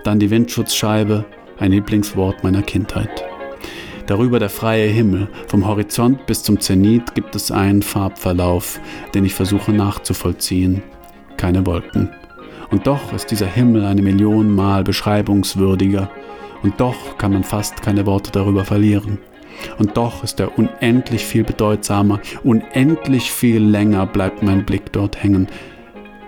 [0.04, 1.24] Dann die Windschutzscheibe,
[1.58, 3.24] ein Lieblingswort meiner Kindheit.
[4.06, 5.28] Darüber der freie Himmel.
[5.48, 8.78] Vom Horizont bis zum Zenit gibt es einen Farbverlauf,
[9.14, 10.82] den ich versuche nachzuvollziehen.
[11.44, 12.08] Keine Wolken.
[12.70, 16.08] Und doch ist dieser Himmel eine Million Mal beschreibungswürdiger.
[16.62, 19.18] Und doch kann man fast keine Worte darüber verlieren.
[19.76, 25.46] Und doch ist er unendlich viel bedeutsamer, unendlich viel länger bleibt mein Blick dort hängen.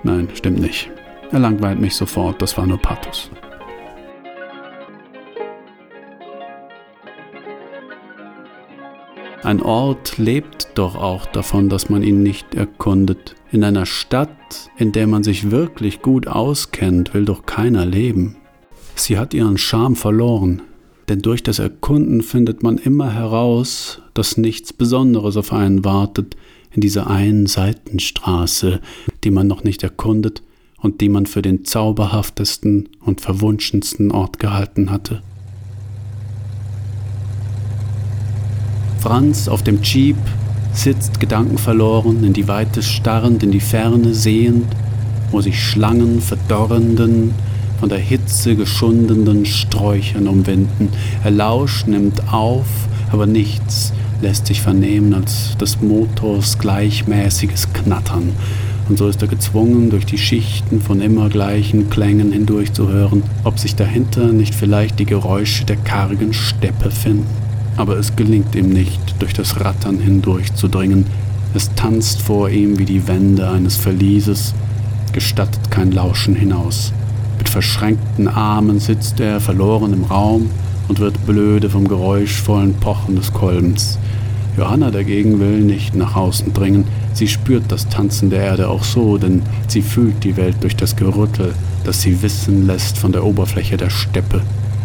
[0.02, 0.90] Nein, stimmt nicht.
[1.32, 3.30] Er langweilt mich sofort, das war nur Pathos.
[9.42, 13.34] Ein Ort lebt doch auch davon, dass man ihn nicht erkundet.
[13.52, 18.36] In einer Stadt, in der man sich wirklich gut auskennt, will doch keiner leben.
[18.96, 20.62] Sie hat ihren Charme verloren,
[21.08, 26.34] denn durch das Erkunden findet man immer heraus, dass nichts Besonderes auf einen wartet
[26.72, 28.80] in dieser einen Seitenstraße,
[29.22, 30.42] die man noch nicht erkundet
[30.80, 35.22] und die man für den zauberhaftesten und verwunschensten Ort gehalten hatte.
[39.06, 40.16] Franz auf dem Jeep
[40.72, 44.66] sitzt gedankenverloren, in die Weite starrend, in die Ferne sehend,
[45.30, 47.32] wo sich Schlangen verdorrenden,
[47.78, 50.88] von der Hitze geschundenen Sträuchern umwinden.
[51.22, 52.66] Er lauscht, nimmt auf,
[53.12, 53.92] aber nichts
[54.22, 58.32] lässt sich vernehmen als des Motors gleichmäßiges Knattern.
[58.88, 63.76] Und so ist er gezwungen, durch die Schichten von immer gleichen Klängen hindurchzuhören, ob sich
[63.76, 67.45] dahinter nicht vielleicht die Geräusche der kargen Steppe finden
[67.76, 71.06] aber es gelingt ihm nicht, durch das Rattern hindurchzudringen.
[71.54, 74.54] Es tanzt vor ihm wie die Wände eines Verlieses,
[75.12, 76.92] gestattet kein Lauschen hinaus.
[77.38, 80.50] Mit verschränkten Armen sitzt er verloren im Raum
[80.88, 83.98] und wird blöde vom geräuschvollen Pochen des Kolbens.
[84.56, 86.84] Johanna dagegen will nicht nach außen dringen.
[87.12, 90.96] Sie spürt das Tanzen der Erde auch so, denn sie fühlt die Welt durch das
[90.96, 91.54] Gerüttel,
[91.84, 94.42] das sie wissen lässt von der Oberfläche der Steppe.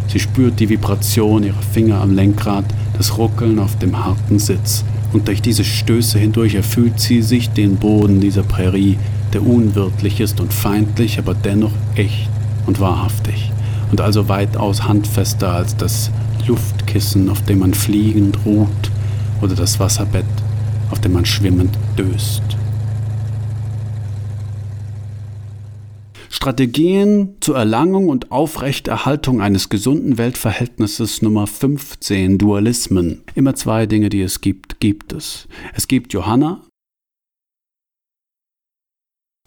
[0.08, 2.66] Sie spürt die Vibration ihrer Finger am Lenkrad,
[2.98, 4.84] das Ruckeln auf dem harten Sitz.
[5.14, 8.98] Und durch diese Stöße hindurch erfüllt sie sich den Boden dieser Prärie,
[9.34, 12.30] der unwirtlich ist und feindlich, aber dennoch echt
[12.66, 13.52] und wahrhaftig.
[13.92, 16.12] Und also weitaus handfester als das
[16.48, 18.92] Luftkissen, auf dem man fliegend ruht,
[19.42, 20.26] oder das Wasserbett,
[20.92, 22.44] auf dem man schwimmend döst.
[26.42, 33.22] Strategien zur Erlangung und Aufrechterhaltung eines gesunden Weltverhältnisses Nummer 15 Dualismen.
[33.36, 35.48] Immer zwei Dinge, die es gibt, gibt es.
[35.76, 36.64] Es gibt Johanna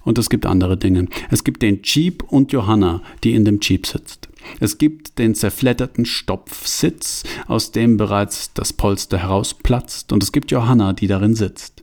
[0.05, 1.09] und es gibt andere Dinge.
[1.33, 4.29] Es gibt den Jeep und Johanna, die in dem Jeep sitzt.
[4.61, 10.93] Es gibt den zerfledderten Stopfsitz, aus dem bereits das Polster herausplatzt, und es gibt Johanna,
[10.93, 11.74] die darin sitzt.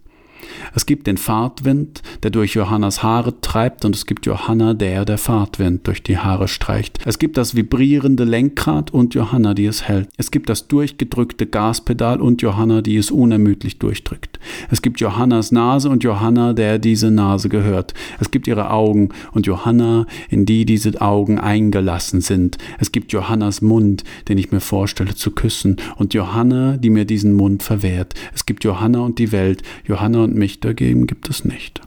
[0.73, 5.17] Es gibt den Fahrtwind, der durch Johannas Haare treibt, und es gibt Johanna, der der
[5.17, 6.99] Fahrtwind durch die Haare streicht.
[7.05, 10.09] Es gibt das vibrierende Lenkrad und Johanna, die es hält.
[10.17, 14.39] Es gibt das durchgedrückte Gaspedal und Johanna, die es unermüdlich durchdrückt.
[14.69, 17.93] Es gibt Johannas Nase und Johanna, der diese Nase gehört.
[18.19, 22.57] Es gibt ihre Augen und Johanna, in die diese Augen eingelassen sind.
[22.79, 27.33] Es gibt Johannas Mund, den ich mir vorstelle zu küssen, und Johanna, die mir diesen
[27.33, 28.13] Mund verwehrt.
[28.33, 31.81] Es gibt Johanna und die Welt, Johanna und mich dagegen gibt es nicht.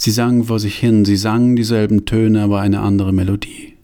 [0.00, 3.76] Sie sangen vor sich hin, sie sangen dieselben Töne, aber eine andere Melodie.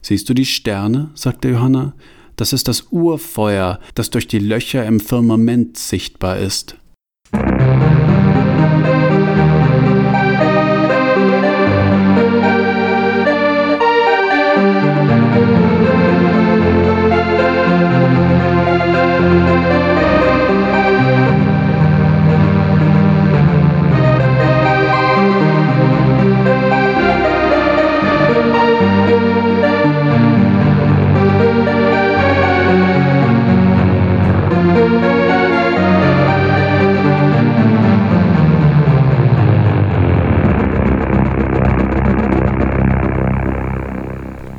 [0.00, 1.10] Siehst du die Sterne?
[1.14, 1.94] sagte Johanna.
[2.36, 6.76] Das ist das Urfeuer, das durch die Löcher im Firmament sichtbar ist.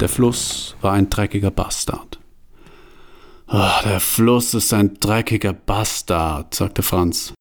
[0.09, 2.19] Der Fluss war ein dreckiger Bastard.
[3.47, 7.33] Oh, der Fluss ist ein dreckiger Bastard, sagte Franz.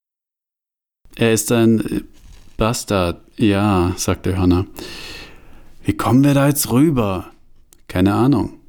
[1.16, 2.04] Er ist ein
[2.58, 4.66] Bastard, ja, sagte Johanna.
[5.82, 7.30] Wie kommen wir da jetzt rüber?
[7.88, 8.60] Keine Ahnung.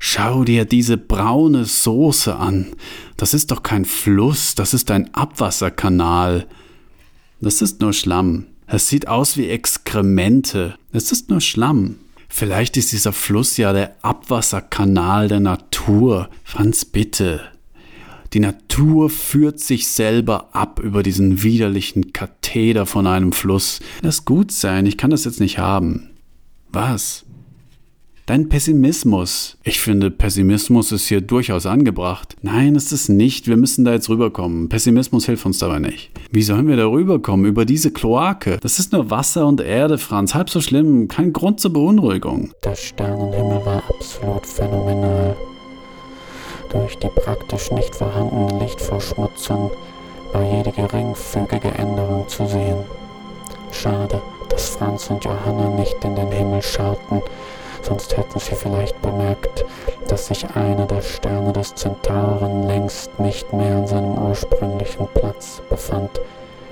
[0.00, 2.74] Schau dir diese braune Soße an.
[3.16, 6.48] Das ist doch kein Fluss, das ist ein Abwasserkanal.
[7.40, 8.46] Das ist nur Schlamm.
[8.66, 10.74] Es sieht aus wie Exkremente.
[10.90, 11.94] Es ist nur Schlamm.
[12.32, 16.30] Vielleicht ist dieser Fluss ja der Abwasserkanal der Natur.
[16.44, 17.42] Franz, bitte.
[18.32, 23.80] Die Natur führt sich selber ab über diesen widerlichen Katheder von einem Fluss.
[24.00, 26.10] Lass gut sein, ich kann das jetzt nicht haben.
[26.70, 27.26] Was?
[28.30, 29.56] Dein Pessimismus.
[29.64, 32.36] Ich finde, Pessimismus ist hier durchaus angebracht.
[32.42, 33.48] Nein, ist es nicht.
[33.48, 34.68] Wir müssen da jetzt rüberkommen.
[34.68, 36.12] Pessimismus hilft uns dabei nicht.
[36.30, 37.44] Wie sollen wir da rüberkommen?
[37.44, 38.58] Über diese Kloake?
[38.60, 40.32] Das ist nur Wasser und Erde, Franz.
[40.36, 41.08] Halb so schlimm.
[41.08, 42.52] Kein Grund zur Beunruhigung.
[42.62, 45.36] Der Sternenhimmel war absolut phänomenal.
[46.70, 49.72] Durch die praktisch nicht vorhandene Lichtverschmutzung
[50.32, 52.78] war jede geringfügige Änderung zu sehen.
[53.72, 57.22] Schade, dass Franz und Johanna nicht in den Himmel schauten,
[57.84, 59.64] sonst hätten sie vielleicht bemerkt,
[60.08, 66.10] dass sich einer der Sterne des Zentauren längst nicht mehr an seinem ursprünglichen Platz befand,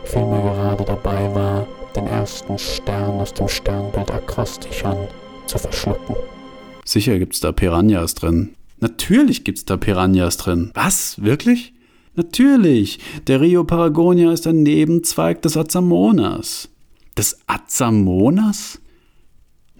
[0.05, 5.09] vielmehr gerade dabei war, den ersten Stern aus dem Sternbild Akrostichon
[5.47, 6.17] zu verschlucken.
[6.85, 8.55] Sicher gibt's da Piranhas drin.
[8.81, 10.71] Natürlich gibt's da Piranhas drin.
[10.75, 11.23] Was?
[11.23, 11.75] Wirklich?
[12.15, 12.99] Natürlich.
[13.27, 16.69] Der Rio Paragonia ist ein Nebenzweig des Azamonas.
[17.17, 18.81] Des Azamonas?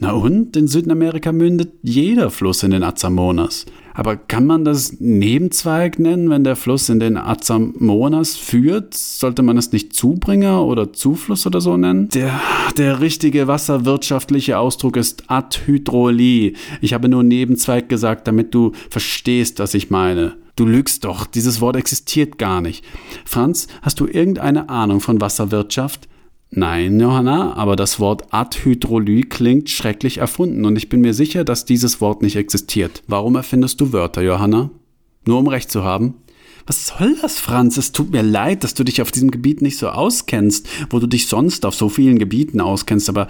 [0.01, 0.57] Na und?
[0.57, 3.67] In Südamerika mündet jeder Fluss in den Azamonas.
[3.95, 8.95] Aber kann man das Nebenzweig nennen, wenn der Fluss in den Azamonas führt?
[8.95, 12.09] Sollte man es nicht Zubringer oder Zufluss oder so nennen?
[12.11, 12.41] Der,
[12.77, 16.53] der richtige wasserwirtschaftliche Ausdruck ist Adhydrolie.
[16.81, 20.37] Ich habe nur Nebenzweig gesagt, damit du verstehst, was ich meine.
[20.55, 22.85] Du lügst doch, dieses Wort existiert gar nicht.
[23.25, 26.09] Franz, hast du irgendeine Ahnung von Wasserwirtschaft?
[26.51, 31.67] Nein, Johanna, aber das Wort Adhydrolie klingt schrecklich erfunden und ich bin mir sicher, dass
[31.67, 33.03] dieses Wort nicht existiert.
[33.07, 34.71] Warum erfindest du Wörter, Johanna?
[35.27, 36.15] Nur um recht zu haben?
[36.67, 37.77] Was soll das, Franz?
[37.77, 41.07] Es tut mir leid, dass du dich auf diesem Gebiet nicht so auskennst, wo du
[41.07, 43.29] dich sonst auf so vielen Gebieten auskennst, aber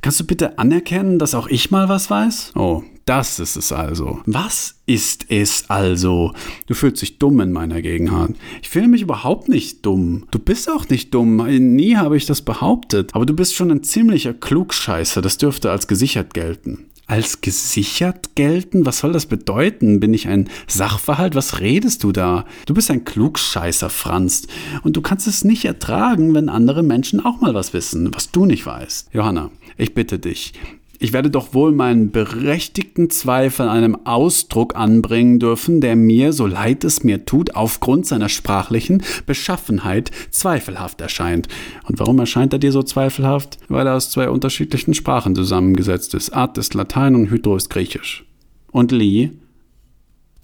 [0.00, 2.52] kannst du bitte anerkennen, dass auch ich mal was weiß?
[2.54, 4.20] Oh, das ist es also.
[4.26, 6.32] Was ist es also?
[6.66, 8.32] Du fühlst dich dumm in meiner Gegenwart.
[8.62, 10.26] Ich fühle mich überhaupt nicht dumm.
[10.30, 11.36] Du bist auch nicht dumm.
[11.74, 13.14] Nie habe ich das behauptet.
[13.14, 15.22] Aber du bist schon ein ziemlicher Klugscheißer.
[15.22, 18.86] Das dürfte als gesichert gelten als gesichert gelten?
[18.86, 20.00] Was soll das bedeuten?
[20.00, 21.34] Bin ich ein Sachverhalt?
[21.34, 22.46] Was redest du da?
[22.64, 24.46] Du bist ein Klugscheißer, Franz.
[24.82, 28.46] Und du kannst es nicht ertragen, wenn andere Menschen auch mal was wissen, was du
[28.46, 29.10] nicht weißt.
[29.12, 30.54] Johanna, ich bitte dich,
[31.02, 36.84] ich werde doch wohl meinen berechtigten Zweifel einem Ausdruck anbringen dürfen, der mir, so leid
[36.84, 41.48] es mir tut, aufgrund seiner sprachlichen Beschaffenheit zweifelhaft erscheint.
[41.88, 43.58] Und warum erscheint er dir so zweifelhaft?
[43.68, 46.30] Weil er aus zwei unterschiedlichen Sprachen zusammengesetzt ist.
[46.30, 48.24] Art ist Latein und Hydro ist Griechisch.
[48.70, 49.32] Und Li?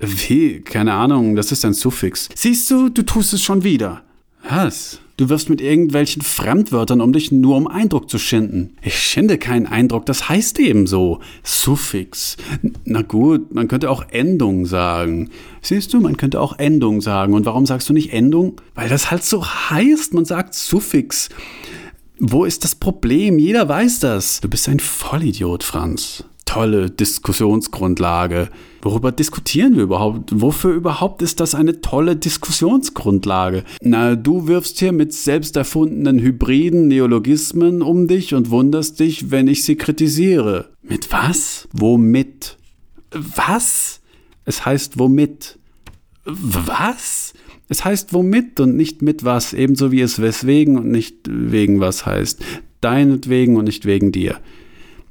[0.00, 0.60] Wie?
[0.60, 2.28] Keine Ahnung, das ist ein Suffix.
[2.34, 4.02] Siehst du, du tust es schon wieder.
[4.48, 4.98] Was?
[5.18, 8.76] Du wirfst mit irgendwelchen Fremdwörtern um dich, nur um Eindruck zu schinden.
[8.82, 11.18] Ich schinde keinen Eindruck, das heißt eben so.
[11.42, 12.36] Suffix.
[12.84, 15.30] Na gut, man könnte auch Endung sagen.
[15.60, 17.34] Siehst du, man könnte auch Endung sagen.
[17.34, 18.60] Und warum sagst du nicht Endung?
[18.76, 21.30] Weil das halt so heißt, man sagt Suffix.
[22.20, 23.40] Wo ist das Problem?
[23.40, 24.40] Jeder weiß das.
[24.40, 28.48] Du bist ein Vollidiot, Franz tolle Diskussionsgrundlage.
[28.82, 30.30] Worüber diskutieren wir überhaupt?
[30.40, 33.64] Wofür überhaupt ist das eine tolle Diskussionsgrundlage?
[33.82, 39.48] Na, du wirfst hier mit selbst erfundenen hybriden Neologismen um dich und wunderst dich, wenn
[39.48, 40.70] ich sie kritisiere.
[40.82, 41.68] Mit was?
[41.72, 42.56] Womit?
[43.10, 44.00] Was?
[44.44, 45.58] Es heißt womit.
[46.24, 47.34] Was?
[47.68, 52.06] Es heißt womit und nicht mit was, ebenso wie es weswegen und nicht wegen was
[52.06, 52.42] heißt.
[52.80, 54.38] Deinetwegen und nicht wegen dir.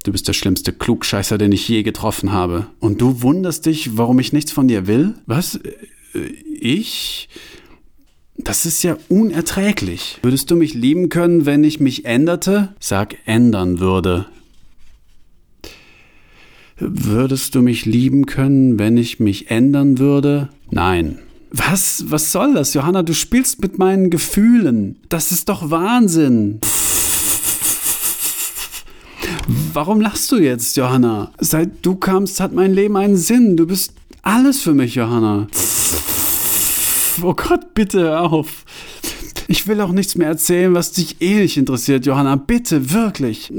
[0.07, 2.67] Du bist der schlimmste Klugscheißer, den ich je getroffen habe.
[2.79, 5.15] Und du wunderst dich, warum ich nichts von dir will?
[5.25, 5.55] Was?
[5.55, 6.19] Äh,
[6.61, 7.27] ich?
[8.37, 10.19] Das ist ja unerträglich.
[10.21, 12.73] Würdest du mich lieben können, wenn ich mich änderte?
[12.79, 14.27] Sag ändern würde.
[16.77, 20.47] Würdest du mich lieben können, wenn ich mich ändern würde?
[20.71, 21.19] Nein.
[21.51, 22.05] Was?
[22.07, 23.03] Was soll das, Johanna?
[23.03, 24.99] Du spielst mit meinen Gefühlen.
[25.09, 26.61] Das ist doch Wahnsinn.
[26.63, 26.96] Pff.
[29.77, 31.31] Warum lachst du jetzt, Johanna?
[31.37, 33.55] Seit du kamst, hat mein Leben einen Sinn.
[33.55, 35.45] Du bist alles für mich, Johanna.
[37.21, 38.65] Oh Gott, bitte hör auf.
[39.47, 42.37] Ich will auch nichts mehr erzählen, was dich eh nicht interessiert, Johanna.
[42.37, 43.53] Bitte, wirklich.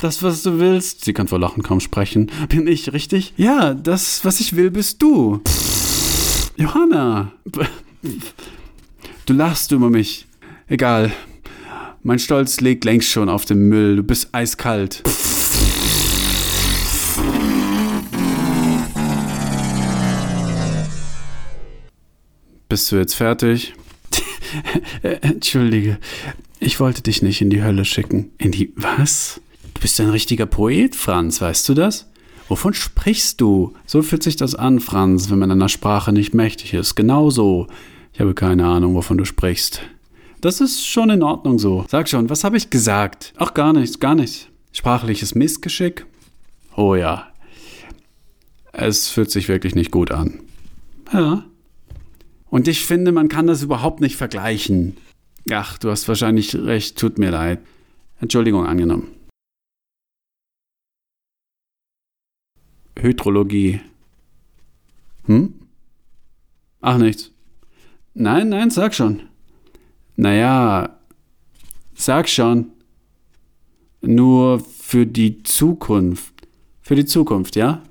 [0.00, 3.34] Das, was du willst, sie kann vor Lachen kaum sprechen, bin ich, richtig?
[3.36, 5.40] Ja, das, was ich will, bist du.
[6.56, 7.32] Johanna.
[9.26, 10.28] Du lachst über mich.
[10.68, 11.10] Egal.
[12.06, 13.96] Mein Stolz liegt längst schon auf dem Müll.
[13.96, 15.02] Du bist eiskalt.
[22.68, 23.72] Bist du jetzt fertig?
[25.02, 25.98] Entschuldige,
[26.60, 28.32] ich wollte dich nicht in die Hölle schicken.
[28.36, 29.40] In die was?
[29.72, 32.06] Du bist ein richtiger Poet, Franz, weißt du das?
[32.48, 33.72] Wovon sprichst du?
[33.86, 36.96] So fühlt sich das an, Franz, wenn man einer Sprache nicht mächtig ist.
[36.96, 37.66] Genau so.
[38.12, 39.80] Ich habe keine Ahnung, wovon du sprichst.
[40.44, 41.86] Das ist schon in Ordnung so.
[41.88, 43.32] Sag schon, was habe ich gesagt?
[43.38, 44.48] Ach, gar nichts, gar nichts.
[44.72, 46.04] Sprachliches Missgeschick?
[46.76, 47.32] Oh ja.
[48.72, 50.40] Es fühlt sich wirklich nicht gut an.
[51.10, 51.46] Ja.
[52.50, 54.98] Und ich finde, man kann das überhaupt nicht vergleichen.
[55.50, 57.60] Ach, du hast wahrscheinlich recht, tut mir leid.
[58.20, 59.08] Entschuldigung angenommen.
[62.98, 63.80] Hydrologie.
[65.24, 65.54] Hm?
[66.82, 67.30] Ach, nichts.
[68.12, 69.22] Nein, nein, sag schon.
[70.16, 70.96] Naja,
[71.94, 72.70] sag schon.
[74.00, 76.34] Nur für die Zukunft.
[76.82, 77.82] Für die Zukunft, ja?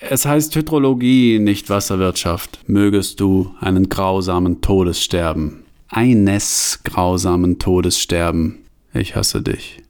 [0.00, 2.68] Es heißt Hydrologie, nicht Wasserwirtschaft.
[2.68, 5.62] Mögest du einen grausamen Todes sterben.
[5.88, 8.64] Eines grausamen Todes sterben.
[8.94, 9.82] Ich hasse dich.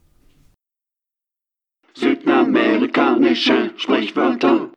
[1.95, 4.71] Südamerikanische Sprichwörter.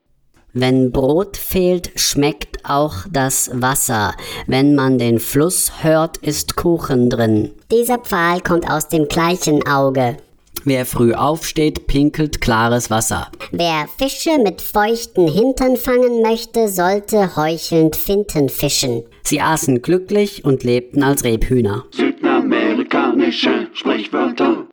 [0.58, 4.16] Wenn Brot fehlt, schmeckt auch das Wasser.
[4.48, 7.52] Wenn man den Fluss hört, ist Kuchen drin.
[7.74, 10.16] Dieser Pfahl kommt aus dem gleichen Auge.
[10.64, 13.28] Wer früh aufsteht, pinkelt klares Wasser.
[13.52, 19.04] Wer Fische mit feuchten Hintern fangen möchte, sollte heuchelnd Finten fischen.
[19.24, 21.84] Sie aßen glücklich und lebten als Rebhühner.
[21.92, 24.68] Südamerikanische Sprichwörter.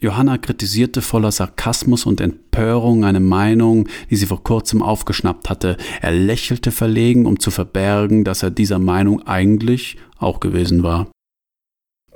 [0.00, 5.76] Johanna kritisierte voller Sarkasmus und Empörung eine Meinung, die sie vor kurzem aufgeschnappt hatte.
[6.00, 11.08] Er lächelte verlegen, um zu verbergen, dass er dieser Meinung eigentlich auch gewesen war.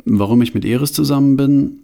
[0.05, 1.79] Warum ich mit Iris zusammen bin?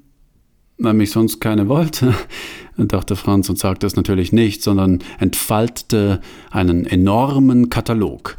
[0.80, 2.14] Weil mich sonst keine wollte,
[2.76, 6.20] dachte Franz und sagte es natürlich nicht, sondern entfaltete
[6.52, 8.36] einen enormen Katalog.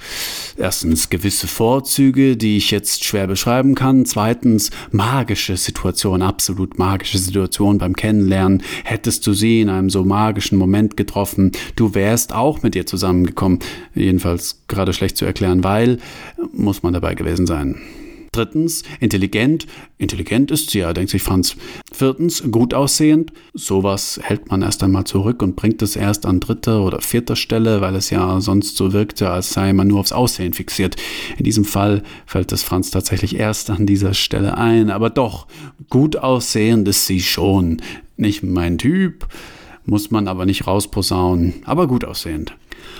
[0.57, 4.05] Erstens gewisse Vorzüge, die ich jetzt schwer beschreiben kann.
[4.05, 8.63] Zweitens magische Situation, absolut magische Situation beim Kennenlernen.
[8.85, 13.59] Hättest du sie in einem so magischen Moment getroffen, du wärst auch mit ihr zusammengekommen.
[13.95, 15.97] Jedenfalls gerade schlecht zu erklären, weil
[16.53, 17.81] muss man dabei gewesen sein.
[18.31, 19.65] Drittens, intelligent.
[19.97, 21.55] Intelligent ist sie ja, denkt sich Franz.
[21.91, 23.33] Viertens, gut aussehend.
[23.53, 27.81] Sowas hält man erst einmal zurück und bringt es erst an dritter oder vierter Stelle,
[27.81, 30.95] weil es ja sonst so wirkte, als sei man nur aufs Aussehen fixiert.
[31.37, 34.91] In diesem Fall fällt es Franz tatsächlich erst an dieser Stelle ein.
[34.91, 35.47] Aber doch,
[35.89, 37.81] gut aussehend ist sie schon.
[38.15, 39.27] Nicht mein Typ,
[39.85, 42.53] muss man aber nicht rausposaunen, aber gut aussehend.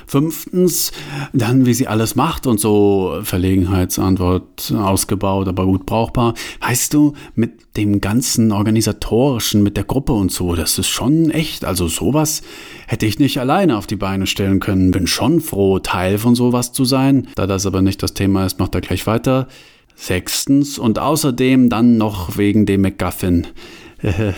[0.10, 0.91] Fünftens,
[1.34, 6.34] dann wie sie alles macht und so Verlegenheitsantwort ausgebaut, aber gut brauchbar.
[6.62, 11.64] Weißt du, mit dem ganzen organisatorischen, mit der Gruppe und so, das ist schon echt.
[11.64, 12.41] Also sowas
[12.88, 14.89] hätte ich nicht alleine auf die Beine stellen können.
[14.89, 17.28] Bin schon froh, Teil von sowas zu sein.
[17.36, 19.47] Da das aber nicht das Thema ist, macht er gleich weiter.
[19.95, 23.45] Sechstens und außerdem dann noch wegen dem McGuffin.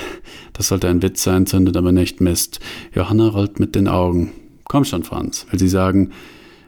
[0.54, 2.60] Das sollte ein Witz sein, zündet aber nicht Mist.
[2.94, 4.32] Johanna rollt mit den Augen.
[4.72, 6.12] Komm schon, Franz, will sie sagen,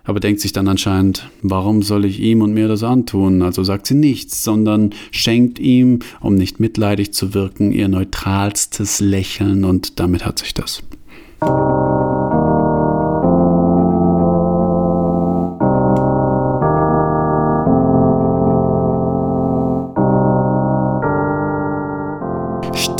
[0.03, 3.41] aber denkt sich dann anscheinend, warum soll ich ihm und mir das antun?
[3.41, 9.63] Also sagt sie nichts, sondern schenkt ihm, um nicht mitleidig zu wirken, ihr neutralstes Lächeln
[9.63, 10.83] und damit hat sich das.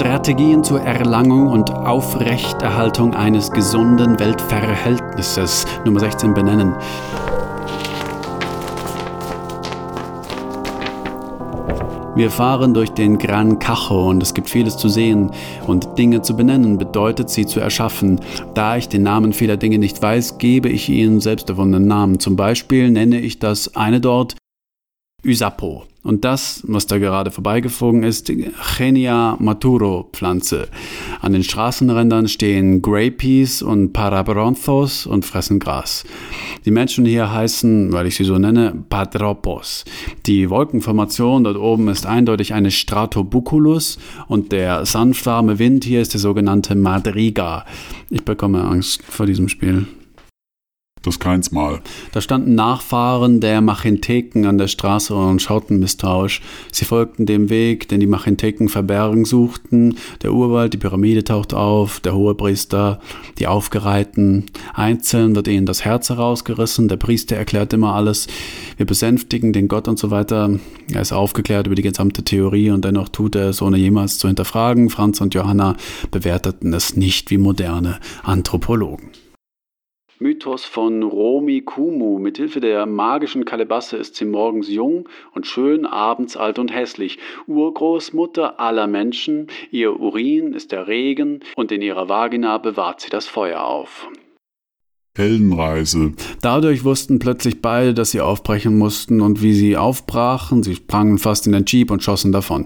[0.04, 6.76] Strategien zur Erlangung und Aufrechterhaltung eines gesunden Weltverhältnisses Nummer 16 benennen.
[12.18, 15.32] Wir fahren durch den Gran Cajo und es gibt vieles zu sehen
[15.68, 18.20] und Dinge zu benennen bedeutet sie zu erschaffen.
[18.54, 22.20] Da ich den Namen vieler Dinge nicht weiß, gebe ich ihnen selbst erfundenen Namen.
[22.20, 24.36] Zum Beispiel nenne ich das eine dort
[25.26, 25.86] Usapo.
[26.04, 28.30] Und das, was da gerade vorbeigeflogen ist,
[28.78, 30.68] Genia Maturo Pflanze.
[31.22, 36.04] An den Straßenrändern stehen Grey Peas und Parabronthos und fressen Gras.
[36.66, 39.86] Die Menschen hier heißen, weil ich sie so nenne, Padropos.
[40.26, 46.14] Die Wolkenformation dort oben ist eindeutig eine Stratobuculus und der sanft warme Wind hier ist
[46.14, 47.66] der sogenannte Madriga.
[48.10, 49.88] Ich bekomme Angst vor diesem Spiel.
[51.04, 51.82] Das keins Mal.
[52.14, 56.42] Da standen Nachfahren der Machintheken an der Straße und schauten misstrauisch.
[56.72, 59.98] Sie folgten dem Weg, den die Machintheken verbergen suchten.
[60.22, 63.02] Der Urwald, die Pyramide taucht auf, der Hohepriester,
[63.38, 64.46] die Aufgereihten.
[64.74, 66.88] Einzeln wird ihnen das Herz herausgerissen.
[66.88, 68.28] Der Priester erklärt immer alles.
[68.78, 70.58] Wir besänftigen den Gott und so weiter.
[70.94, 74.28] Er ist aufgeklärt über die gesamte Theorie und dennoch tut er es, ohne jemals zu
[74.28, 74.90] hinterfragen.
[74.90, 75.76] Franz und Johanna
[76.12, 79.10] bewerteten es nicht wie moderne Anthropologen.
[80.24, 82.18] Mythos von Romi Kumu.
[82.18, 87.20] Mithilfe der magischen Kalebasse ist sie morgens jung und schön, abends alt und hässlich.
[87.46, 93.28] Urgroßmutter aller Menschen, ihr Urin ist der Regen und in ihrer Vagina bewahrt sie das
[93.28, 94.08] Feuer auf.
[95.16, 96.14] Heldenreise.
[96.42, 101.46] Dadurch wussten plötzlich beide, dass sie aufbrechen mussten und wie sie aufbrachen, sie sprangen fast
[101.46, 102.66] in den Jeep und schossen davon.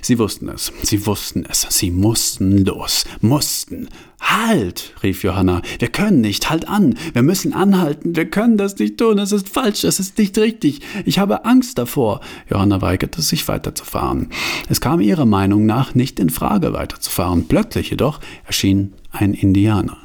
[0.00, 3.88] Sie wussten es, sie wussten es, sie mussten los, mussten.
[4.20, 8.96] Halt, rief Johanna, wir können nicht, halt an, wir müssen anhalten, wir können das nicht
[8.96, 12.20] tun, es ist falsch, es ist nicht richtig, ich habe Angst davor.
[12.48, 14.28] Johanna weigerte sich weiterzufahren.
[14.68, 17.48] Es kam ihrer Meinung nach nicht in Frage weiterzufahren.
[17.48, 19.96] Plötzlich jedoch erschien ein Indianer.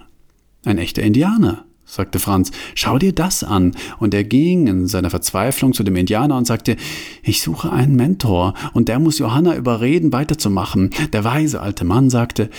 [0.66, 3.76] Ein echter Indianer sagte Franz, schau dir das an.
[4.00, 6.76] Und er ging in seiner Verzweiflung zu dem Indianer und sagte,
[7.22, 10.90] ich suche einen Mentor, und der muss Johanna überreden, weiterzumachen.
[11.12, 12.50] Der weise alte Mann sagte,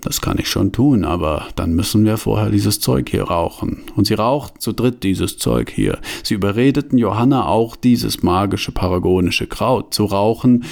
[0.00, 3.82] das kann ich schon tun, aber dann müssen wir vorher dieses Zeug hier rauchen.
[3.96, 5.98] Und sie rauchten zu dritt dieses Zeug hier.
[6.22, 10.64] Sie überredeten Johanna auch dieses magische paragonische Kraut zu rauchen,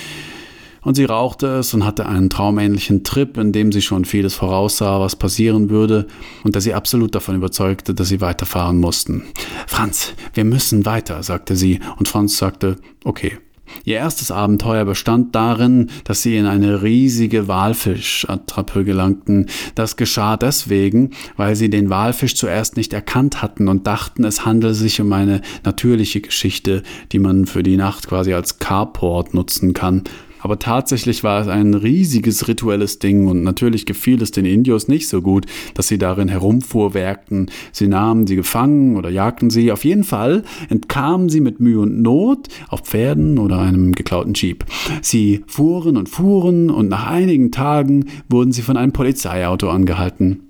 [0.86, 5.00] und sie rauchte es und hatte einen traumähnlichen Trip, in dem sie schon vieles voraussah,
[5.00, 6.06] was passieren würde
[6.44, 9.24] und der sie absolut davon überzeugte, dass sie weiterfahren mussten.
[9.66, 13.36] Franz, wir müssen weiter, sagte sie, und Franz sagte, okay.
[13.84, 19.46] Ihr erstes Abenteuer bestand darin, dass sie in eine riesige Walfischattrappe gelangten.
[19.74, 24.72] Das geschah deswegen, weil sie den Walfisch zuerst nicht erkannt hatten und dachten, es handele
[24.72, 30.04] sich um eine natürliche Geschichte, die man für die Nacht quasi als Carport nutzen kann.
[30.46, 35.08] Aber tatsächlich war es ein riesiges rituelles Ding und natürlich gefiel es den Indios nicht
[35.08, 35.44] so gut,
[35.74, 37.50] dass sie darin herumfuhrwerkten.
[37.72, 39.72] Sie nahmen sie gefangen oder jagten sie.
[39.72, 44.64] Auf jeden Fall entkamen sie mit Mühe und Not auf Pferden oder einem geklauten Jeep.
[45.02, 50.42] Sie fuhren und fuhren und nach einigen Tagen wurden sie von einem Polizeiauto angehalten.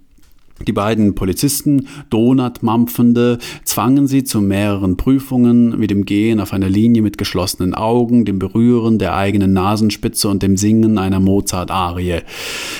[0.64, 7.02] Die beiden Polizisten, Donutmampfende, zwangen sie zu mehreren Prüfungen, wie dem Gehen auf einer Linie
[7.02, 12.22] mit geschlossenen Augen, dem Berühren der eigenen Nasenspitze und dem Singen einer Mozart-Arie.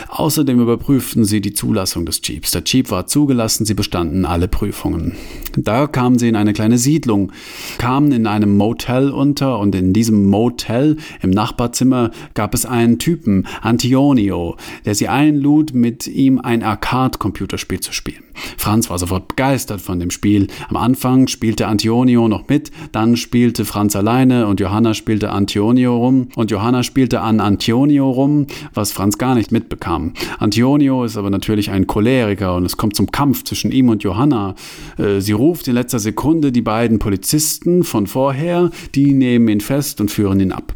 [0.08, 2.52] Außerdem überprüften sie die Zulassung des Jeeps.
[2.52, 5.12] Der Jeep war zugelassen, sie bestanden alle Prüfungen.
[5.56, 7.30] Da kamen sie in eine kleine Siedlung,
[7.76, 13.46] kamen in einem Motel unter und in diesem Motel im Nachbarzimmer gab es einen Typen,
[13.60, 14.56] Antonio,
[14.86, 18.22] der sie einlud, mit ihm ein Arcade-Computerspiel Spiel zu spielen.
[18.56, 20.46] Franz war sofort begeistert von dem Spiel.
[20.68, 26.28] Am Anfang spielte Antonio noch mit, dann spielte Franz alleine und Johanna spielte Antonio rum
[26.36, 30.12] und Johanna spielte an Antonio rum, was Franz gar nicht mitbekam.
[30.38, 34.54] Antonio ist aber natürlich ein Choleriker und es kommt zum Kampf zwischen ihm und Johanna.
[34.96, 40.00] Äh, sie ruft in letzter Sekunde die beiden Polizisten von vorher, die nehmen ihn fest
[40.00, 40.72] und führen ihn ab.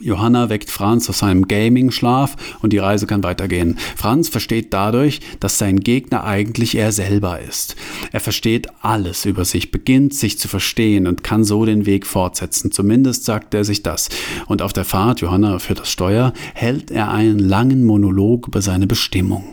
[0.00, 3.78] Johanna weckt Franz aus seinem Gaming-Schlaf und die Reise kann weitergehen.
[3.96, 7.76] Franz versteht dadurch, dass sein Gegner eigentlich er selber ist.
[8.10, 12.72] Er versteht alles über sich, beginnt sich zu verstehen und kann so den Weg fortsetzen.
[12.72, 14.08] Zumindest sagt er sich das.
[14.46, 18.88] Und auf der Fahrt, Johanna führt das Steuer, hält er einen langen Monolog über seine
[18.88, 19.44] Bestimmung.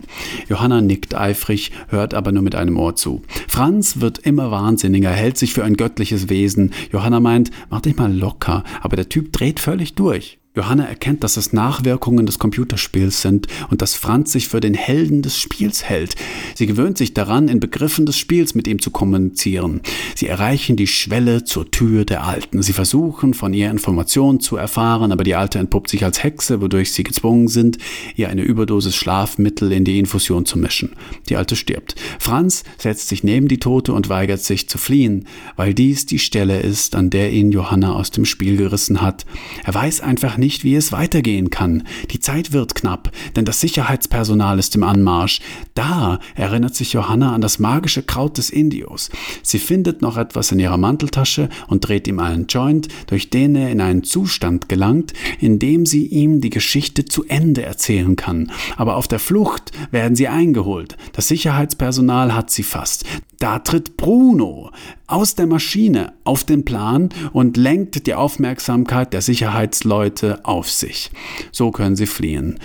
[0.49, 3.21] Johanna nickt eifrig, hört aber nur mit einem Ohr zu.
[3.47, 6.73] Franz wird immer wahnsinniger, hält sich für ein göttliches Wesen.
[6.91, 10.30] Johanna meint, mach dich mal locker, aber der Typ dreht völlig durch.
[10.53, 15.21] Johanna erkennt, dass es Nachwirkungen des Computerspiels sind und dass Franz sich für den Helden
[15.21, 16.15] des Spiels hält.
[16.55, 19.79] Sie gewöhnt sich daran, in Begriffen des Spiels mit ihm zu kommunizieren.
[20.13, 22.61] Sie erreichen die Schwelle zur Tür der Alten.
[22.61, 26.91] Sie versuchen, von ihr Informationen zu erfahren, aber die Alte entpuppt sich als Hexe, wodurch
[26.91, 27.77] sie gezwungen sind,
[28.17, 30.97] ihr eine Überdosis Schlafmittel in die Infusion zu mischen.
[31.29, 31.95] Die Alte stirbt.
[32.19, 36.59] Franz setzt sich neben die Tote und weigert sich zu fliehen, weil dies die Stelle
[36.59, 39.25] ist, an der ihn Johanna aus dem Spiel gerissen hat.
[39.63, 41.83] Er weiß einfach nicht, wie es weitergehen kann.
[42.09, 45.39] Die Zeit wird knapp, denn das Sicherheitspersonal ist im Anmarsch.
[45.73, 49.09] Da erinnert sich Johanna an das magische Kraut des Indios.
[49.41, 53.71] Sie findet noch etwas in ihrer Manteltasche und dreht ihm einen Joint, durch den er
[53.71, 58.51] in einen Zustand gelangt, in dem sie ihm die Geschichte zu Ende erzählen kann.
[58.75, 60.97] Aber auf der Flucht werden sie eingeholt.
[61.13, 63.05] Das Sicherheitspersonal hat sie fast.
[63.41, 64.69] Da tritt Bruno
[65.07, 71.09] aus der Maschine auf den Plan und lenkt die Aufmerksamkeit der Sicherheitsleute auf sich.
[71.51, 72.59] So können sie fliehen.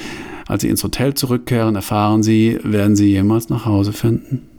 [0.47, 4.51] Als sie ins Hotel zurückkehren, erfahren sie, werden sie jemals nach Hause finden?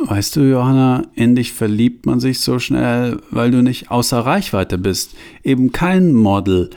[0.00, 4.78] Weißt du, Johanna, in dich verliebt man sich so schnell, weil du nicht außer Reichweite
[4.78, 5.14] bist.
[5.44, 6.70] Eben kein Model.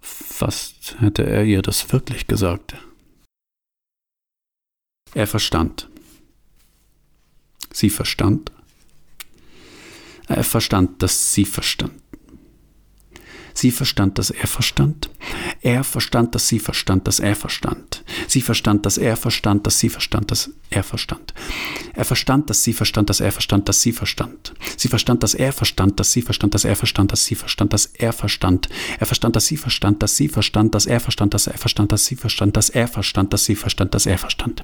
[0.00, 2.76] Fast hätte er ihr das wirklich gesagt.
[5.12, 5.90] Er verstand.
[7.72, 8.52] Sie verstand.
[10.26, 11.92] Er verstand, dass sie verstand.
[13.58, 15.10] Sie verstand, dass er verstand.
[15.62, 18.04] Er verstand, dass sie verstand, dass er verstand.
[18.28, 21.34] Sie verstand, dass er verstand, dass sie verstand, dass er verstand.
[21.94, 24.54] Er verstand, dass sie verstand, dass er verstand, dass sie verstand.
[24.76, 27.86] Sie verstand, dass er verstand, dass sie verstand, dass er verstand, dass sie verstand, dass
[27.86, 28.68] er verstand.
[29.00, 32.04] Er verstand, dass sie verstand, dass sie verstand, dass er verstand, dass er verstand, dass
[32.04, 34.62] sie verstand, dass er verstand, dass sie verstand, dass er verstand.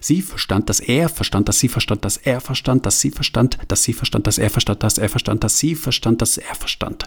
[0.00, 3.82] Sie verstand, dass er verstand, dass sie verstand, dass er verstand, dass sie verstand, dass
[3.82, 7.06] sie verstand, dass er verstand, dass er verstand, dass sie verstand, dass er verstand.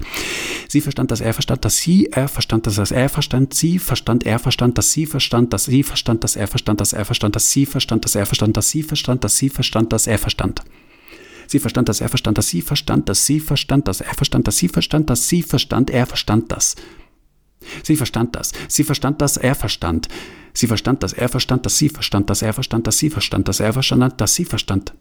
[0.67, 4.39] Sie verstand, dass er verstand, dass sie er verstand, dass er verstand, sie verstand, er
[4.39, 7.65] verstand, dass sie verstand, dass sie verstand, dass er verstand, dass er verstand, dass sie
[7.65, 10.63] verstand, dass er verstand, dass sie verstand, dass sie verstand, dass er verstand.
[11.47, 14.57] Sie verstand, dass er verstand, dass sie verstand, dass sie verstand, dass er verstand, dass
[14.57, 16.75] sie verstand, dass sie verstand, er verstand das.
[17.83, 18.51] Sie verstand das.
[18.67, 20.07] Sie verstand, dass er verstand.
[20.53, 23.59] Sie verstand, dass er verstand, dass sie verstand, dass er verstand, dass sie verstand, dass
[23.59, 24.93] er verstand, dass sie verstand.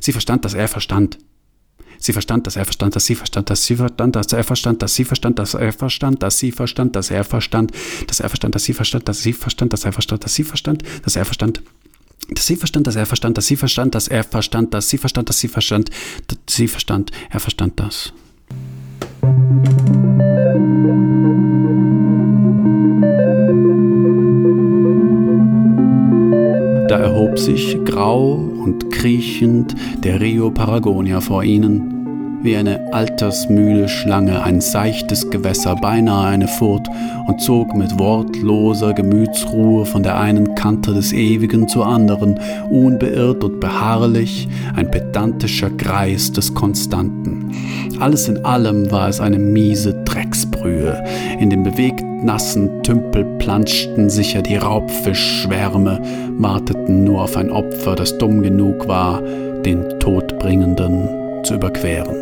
[0.00, 1.18] Sie verstand, dass er verstand.
[1.98, 4.94] Sie verstand, dass er verstand, dass sie verstand, dass sie verstand, dass er verstand, dass
[4.94, 7.72] sie verstand, dass er verstand, dass sie verstand, dass er verstand,
[8.06, 10.82] dass er verstand, dass sie verstand, dass sie verstand, dass er verstand, dass sie verstand,
[11.04, 11.62] dass er verstand,
[12.28, 15.28] dass sie verstand, dass er verstand, dass sie verstand, dass er verstand, dass sie verstand,
[15.28, 15.90] dass sie verstand,
[16.26, 18.12] dass sie verstand, er verstand das.
[26.88, 29.74] Da erhob sich grau und kriechend
[30.04, 36.86] der Rio Paragonia vor ihnen, wie eine altersmüde Schlange, ein seichtes Gewässer, beinahe eine Furt,
[37.26, 42.38] und zog mit wortloser Gemütsruhe von der einen Kante des Ewigen zur anderen,
[42.70, 47.50] unbeirrt und beharrlich, ein pedantischer Greis des Konstanten.
[47.98, 50.04] Alles in allem war es eine miese
[50.66, 51.02] Drecksbrühe.
[51.38, 56.00] In dem bewegt nassen Tümpel planschten sicher die Raubfischschwärme,
[56.38, 59.22] warteten nur auf ein Opfer, das dumm genug war,
[59.64, 62.16] den Todbringenden zu überqueren.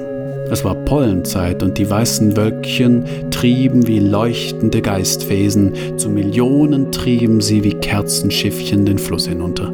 [0.51, 7.65] Es war Pollenzeit und die weißen Wölkchen trieben wie leuchtende Geistwesen, zu Millionen trieben sie
[7.65, 9.73] wie Kerzenschiffchen den Fluss hinunter.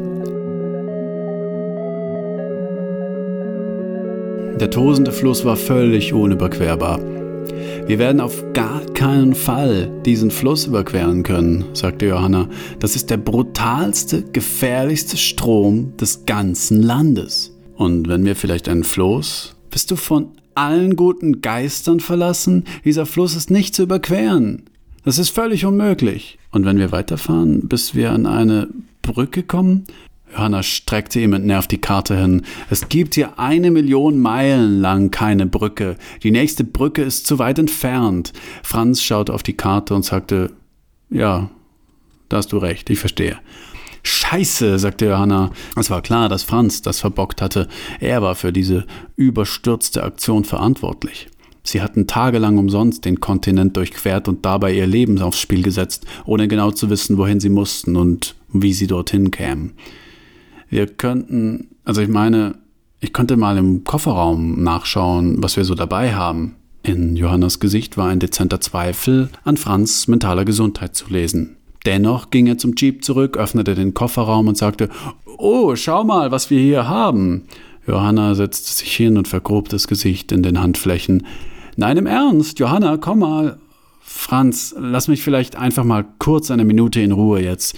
[4.59, 6.99] Der tosende Fluss war völlig unüberquerbar.
[7.91, 12.47] Wir werden auf gar keinen Fall diesen Fluss überqueren können, sagte Johanna.
[12.79, 17.53] Das ist der brutalste, gefährlichste Strom des ganzen Landes.
[17.75, 22.63] Und wenn wir vielleicht einen Floß, bist du von allen guten Geistern verlassen?
[22.85, 24.63] Dieser Fluss ist nicht zu überqueren.
[25.03, 26.39] Das ist völlig unmöglich.
[26.51, 28.69] Und wenn wir weiterfahren, bis wir an eine
[29.01, 29.83] Brücke kommen?
[30.31, 32.43] Johanna streckte ihm entnervt die Karte hin.
[32.69, 35.97] Es gibt hier eine Million Meilen lang keine Brücke.
[36.23, 38.33] Die nächste Brücke ist zu weit entfernt.
[38.63, 40.51] Franz schaute auf die Karte und sagte,
[41.09, 41.49] ja,
[42.29, 43.37] da hast du recht, ich verstehe.
[44.03, 45.51] Scheiße, sagte Johanna.
[45.75, 47.67] Es war klar, dass Franz das verbockt hatte.
[47.99, 51.27] Er war für diese überstürzte Aktion verantwortlich.
[51.63, 56.47] Sie hatten tagelang umsonst den Kontinent durchquert und dabei ihr Leben aufs Spiel gesetzt, ohne
[56.47, 59.73] genau zu wissen, wohin sie mussten und wie sie dorthin kämen.
[60.71, 62.55] Wir könnten, also ich meine,
[63.01, 66.55] ich könnte mal im Kofferraum nachschauen, was wir so dabei haben.
[66.81, 71.57] In Johannas Gesicht war ein dezenter Zweifel an Franz mentaler Gesundheit zu lesen.
[71.85, 74.89] Dennoch ging er zum Jeep zurück, öffnete den Kofferraum und sagte,
[75.37, 77.43] Oh, schau mal, was wir hier haben.
[77.85, 81.25] Johanna setzte sich hin und vergrub das Gesicht in den Handflächen.
[81.75, 83.57] Nein, im Ernst, Johanna, komm mal.
[83.99, 87.75] Franz, lass mich vielleicht einfach mal kurz eine Minute in Ruhe jetzt.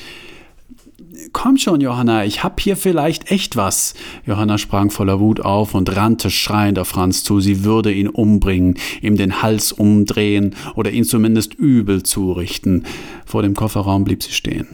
[1.34, 3.96] Komm schon, Johanna, ich hab hier vielleicht echt was.
[4.26, 7.40] Johanna sprang voller Wut auf und rannte schreiend auf Franz zu.
[7.40, 12.86] Sie würde ihn umbringen, ihm den Hals umdrehen oder ihn zumindest übel zurichten.
[13.26, 14.68] Vor dem Kofferraum blieb sie stehen.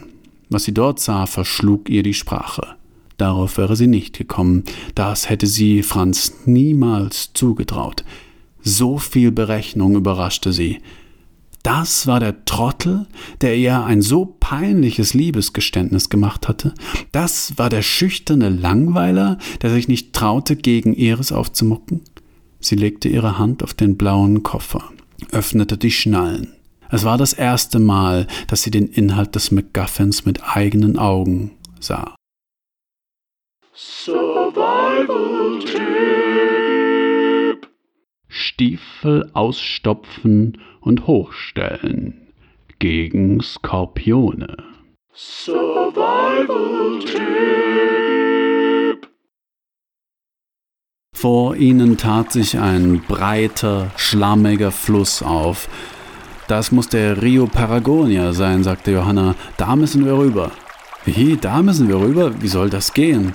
[0.50, 2.76] Was sie dort sah, verschlug ihr die Sprache.
[3.16, 4.64] Darauf wäre sie nicht gekommen.
[4.94, 8.04] Das hätte sie Franz niemals zugetraut.
[8.62, 10.78] So viel Berechnung überraschte sie.
[11.62, 13.06] Das war der Trottel,
[13.42, 16.74] der ihr ein so peinliches Liebesgeständnis gemacht hatte.
[17.12, 22.02] Das war der schüchterne Langweiler, der sich nicht traute, gegen ihres aufzumucken.
[22.60, 24.84] Sie legte ihre Hand auf den blauen Koffer,
[25.32, 26.54] öffnete die Schnallen.
[26.90, 32.14] Es war das erste Mal, dass sie den Inhalt des MacGuffins mit eigenen Augen sah.
[33.74, 36.39] Survival Tipp.
[38.30, 42.28] Stiefel ausstopfen und hochstellen
[42.78, 44.56] gegen Skorpione.
[45.12, 49.08] Survival Tipp.
[51.12, 55.68] Vor ihnen tat sich ein breiter, schlammiger Fluss auf.
[56.46, 59.34] Das muss der Rio Paragonia sein, sagte Johanna.
[59.56, 60.52] Da müssen wir rüber.
[61.04, 62.40] Wie, da müssen wir rüber?
[62.40, 63.34] Wie soll das gehen?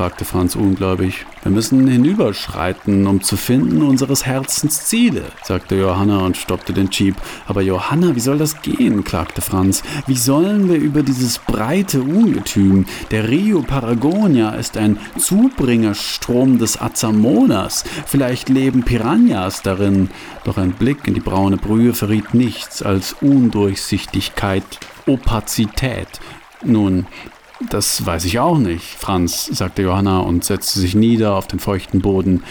[0.00, 1.26] Fragte Franz ungläubig.
[1.42, 7.16] Wir müssen hinüberschreiten, um zu finden unseres Herzens Ziele, sagte Johanna und stoppte den Jeep.
[7.46, 9.04] Aber Johanna, wie soll das gehen?
[9.04, 9.82] klagte Franz.
[10.06, 12.86] Wie sollen wir über dieses breite Ungetüm?
[13.10, 17.84] Der Rio Paragonia ist ein Zubringerstrom des Azamonas.
[18.06, 20.08] Vielleicht leben Piranhas darin.
[20.44, 24.64] Doch ein Blick in die braune Brühe verriet nichts als Undurchsichtigkeit,
[25.04, 26.08] Opazität.
[26.62, 27.06] Nun,
[27.68, 32.00] das weiß ich auch nicht, Franz, sagte Johanna und setzte sich nieder auf den feuchten
[32.00, 32.42] Boden.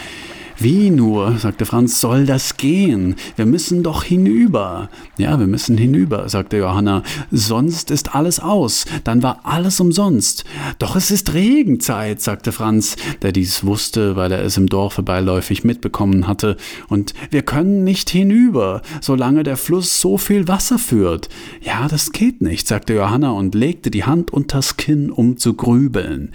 [0.61, 3.15] Wie nur, sagte Franz, soll das gehen?
[3.37, 4.89] Wir müssen doch hinüber.
[5.17, 7.03] Ja, wir müssen hinüber, sagte Johanna.
[7.31, 8.83] Sonst ist alles aus.
[9.05, 10.43] Dann war alles umsonst.
[10.77, 15.63] Doch es ist Regenzeit, sagte Franz, der dies wusste, weil er es im Dorfe beiläufig
[15.63, 16.57] mitbekommen hatte.
[16.89, 21.29] Und wir können nicht hinüber, solange der Fluss so viel Wasser führt.
[21.61, 26.33] Ja, das geht nicht, sagte Johanna und legte die Hand unters Kinn, um zu grübeln.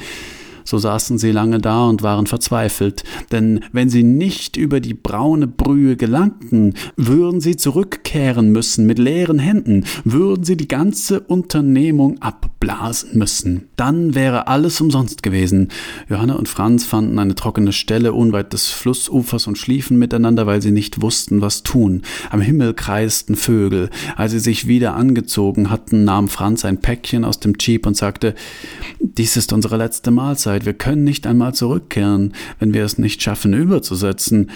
[0.64, 5.46] So saßen sie lange da und waren verzweifelt, denn wenn sie nicht über die braune
[5.46, 13.18] Brühe gelangten, würden sie zurückkehren müssen mit leeren Händen, würden sie die ganze Unternehmung abblasen
[13.18, 13.68] müssen.
[13.76, 15.68] Dann wäre alles umsonst gewesen.
[16.08, 20.70] Johanna und Franz fanden eine trockene Stelle unweit des Flussufers und schliefen miteinander, weil sie
[20.70, 22.02] nicht wussten, was tun.
[22.30, 23.90] Am Himmel kreisten Vögel.
[24.16, 28.34] Als sie sich wieder angezogen hatten, nahm Franz ein Päckchen aus dem Jeep und sagte,
[29.00, 30.53] dies ist unsere letzte Mahlzeit.
[30.54, 30.66] Zeit.
[30.66, 34.50] Wir können nicht einmal zurückkehren, wenn wir es nicht schaffen, überzusetzen.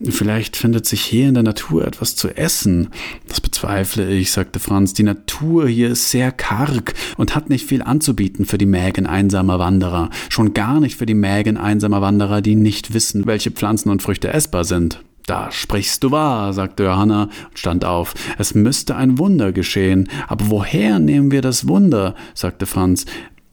[0.00, 2.90] Vielleicht findet sich hier in der Natur etwas zu essen.
[3.26, 4.92] Das bezweifle ich, sagte Franz.
[4.94, 9.58] Die Natur hier ist sehr karg und hat nicht viel anzubieten für die Mägen einsamer
[9.58, 10.10] Wanderer.
[10.28, 14.32] Schon gar nicht für die Mägen einsamer Wanderer, die nicht wissen, welche Pflanzen und Früchte
[14.32, 15.02] essbar sind.
[15.26, 18.14] Da sprichst du wahr, sagte Johanna und stand auf.
[18.38, 20.08] Es müsste ein Wunder geschehen.
[20.28, 22.14] Aber woher nehmen wir das Wunder?
[22.34, 23.04] sagte Franz.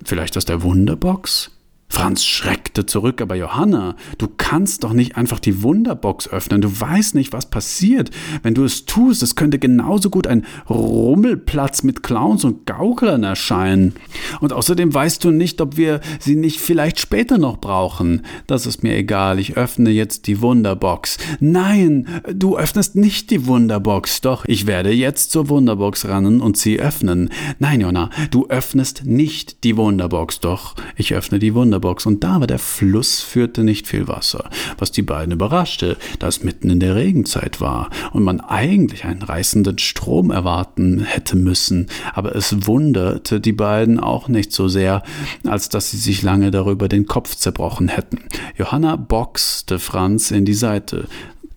[0.04, 1.55] Vielleicht aus der Wunderbox?
[1.96, 6.60] Franz schreckte zurück, aber Johanna, du kannst doch nicht einfach die Wunderbox öffnen.
[6.60, 8.12] Du weißt nicht, was passiert.
[8.43, 13.93] Wenn du es tust, es könnte genauso gut ein Rummelplatz mit Clowns und Gauklern erscheinen.
[14.41, 18.24] Und außerdem weißt du nicht, ob wir sie nicht vielleicht später noch brauchen.
[18.46, 19.39] Das ist mir egal.
[19.39, 21.18] Ich öffne jetzt die Wunderbox.
[21.39, 24.20] Nein, du öffnest nicht die Wunderbox.
[24.20, 27.30] Doch, ich werde jetzt zur Wunderbox rennen und sie öffnen.
[27.60, 30.41] Nein, Johanna, du öffnest nicht die Wunderbox.
[30.41, 31.84] Doch, ich öffne die Wunderbox.
[31.86, 36.27] Wunderbox und da war der Fluss führte nicht viel Wasser, was die beiden überraschte, da
[36.27, 41.88] es mitten in der Regenzeit war und man eigentlich einen reißenden Strom erwarten hätte müssen,
[42.13, 45.03] aber es wunderte die beiden auch nicht so sehr,
[45.45, 48.19] als dass sie sich lange darüber den Kopf zerbrochen hätten.
[48.57, 51.07] Johanna boxte Franz in die Seite.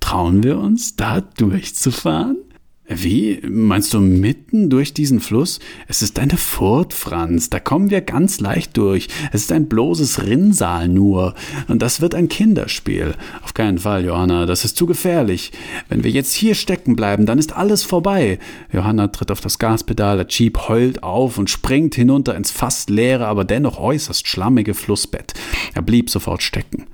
[0.00, 2.36] Trauen wir uns, da durchzufahren?
[2.90, 3.40] Wie?
[3.46, 5.60] Meinst du mitten durch diesen Fluss?
[5.88, 7.50] Es ist eine Furt, Franz.
[7.50, 9.08] Da kommen wir ganz leicht durch.
[9.30, 11.34] Es ist ein bloßes Rinnsal nur.
[11.68, 13.14] Und das wird ein Kinderspiel.
[13.42, 14.46] Auf keinen Fall, Johanna.
[14.46, 15.52] Das ist zu gefährlich.
[15.90, 18.38] Wenn wir jetzt hier stecken bleiben, dann ist alles vorbei.
[18.72, 20.16] Johanna tritt auf das Gaspedal.
[20.16, 25.34] Der Jeep heult auf und springt hinunter ins fast leere, aber dennoch äußerst schlammige Flussbett.
[25.74, 26.86] Er blieb sofort stecken.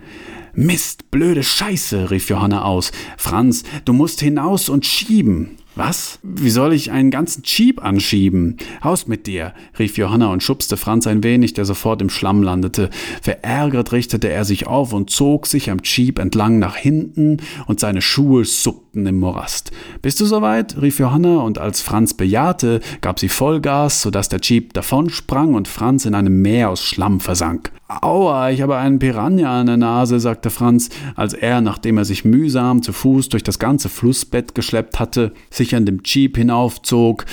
[0.55, 2.91] Mist, blöde Scheiße, rief Johanna aus.
[3.17, 5.51] Franz, du musst hinaus und schieben.
[5.77, 6.21] Was?
[6.23, 8.59] Wie soll ich einen ganzen Jeep anschieben?
[8.85, 12.91] Haus mit dir, rief Johanna und schubste Franz ein wenig, der sofort im Schlamm landete.
[13.23, 18.03] Verärgert richtete er sich auf und zog sich am Jeep entlang nach hinten und seine
[18.03, 19.73] Schuhe suppten im Morast.
[20.01, 20.81] Bist du soweit?
[20.81, 26.05] rief Johanna und als Franz bejahte, gab sie Vollgas, sodass der Jeep davonsprang und Franz
[26.05, 27.73] in einem Meer aus Schlamm versank.
[27.87, 32.25] Aua, ich habe einen Piranha an der Nase, sagte Franz, als er, nachdem er sich
[32.25, 37.27] mühsam zu Fuß durch das ganze Flussbett geschleppt hatte, sich an dem Jeep hinaufzog.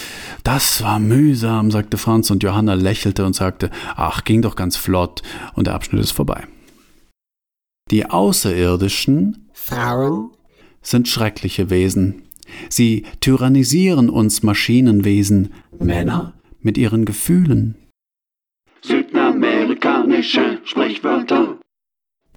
[0.44, 5.22] Das war mühsam, sagte Franz, und Johanna lächelte und sagte, ach, ging doch ganz flott,
[5.54, 6.46] und der Abschnitt ist vorbei.
[7.90, 10.32] Die Außerirdischen Frauen
[10.82, 12.24] sind schreckliche Wesen.
[12.70, 17.76] Sie tyrannisieren uns Maschinenwesen, Männer mit ihren Gefühlen.
[20.22, 21.58] Südamerikanische Sprichwörter.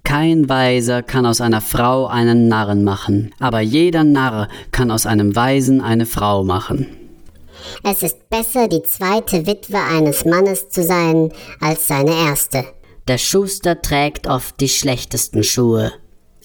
[0.03, 5.35] Kein Weiser kann aus einer Frau einen Narren machen, aber jeder Narr kann aus einem
[5.35, 6.87] Weisen eine Frau machen.
[7.83, 12.65] Es ist besser, die zweite Witwe eines Mannes zu sein, als seine erste.
[13.07, 15.91] Der Schuster trägt oft die schlechtesten Schuhe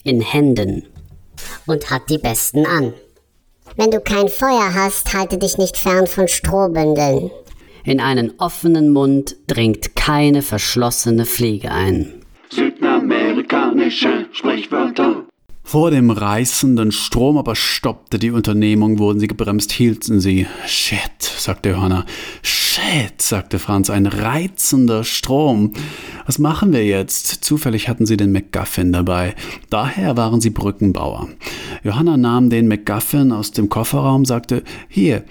[0.03, 0.87] in Händen.
[1.65, 2.93] Und hat die besten an.
[3.75, 7.31] Wenn du kein Feuer hast, halte dich nicht fern von Strohbündeln.
[7.83, 12.13] In einen offenen Mund dringt keine verschlossene Fliege ein.
[12.49, 15.25] Südamerikanische Sprichwörter.
[15.63, 20.47] Vor dem reißenden Strom aber stoppte die Unternehmung, wurden sie gebremst, hielten sie.
[20.65, 22.05] Shit, sagte Johanna.
[22.41, 25.73] Shit, sagte Franz, ein reizender Strom.
[26.25, 27.45] Was machen wir jetzt?
[27.45, 29.35] Zufällig hatten sie den McGuffin dabei.
[29.69, 31.29] Daher waren sie Brückenbauer.
[31.83, 35.23] Johanna nahm den McGuffin aus dem Kofferraum, sagte, hier,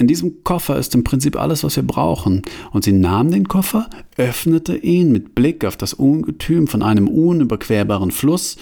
[0.00, 2.42] in diesem Koffer ist im Prinzip alles, was wir brauchen.
[2.72, 8.10] Und sie nahm den Koffer, öffnete ihn mit Blick auf das Ungetüm von einem unüberquerbaren
[8.10, 8.56] Fluss,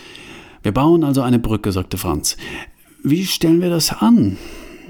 [0.63, 2.37] wir bauen also eine Brücke, sagte Franz.
[3.05, 4.37] Wie stellen wir das an?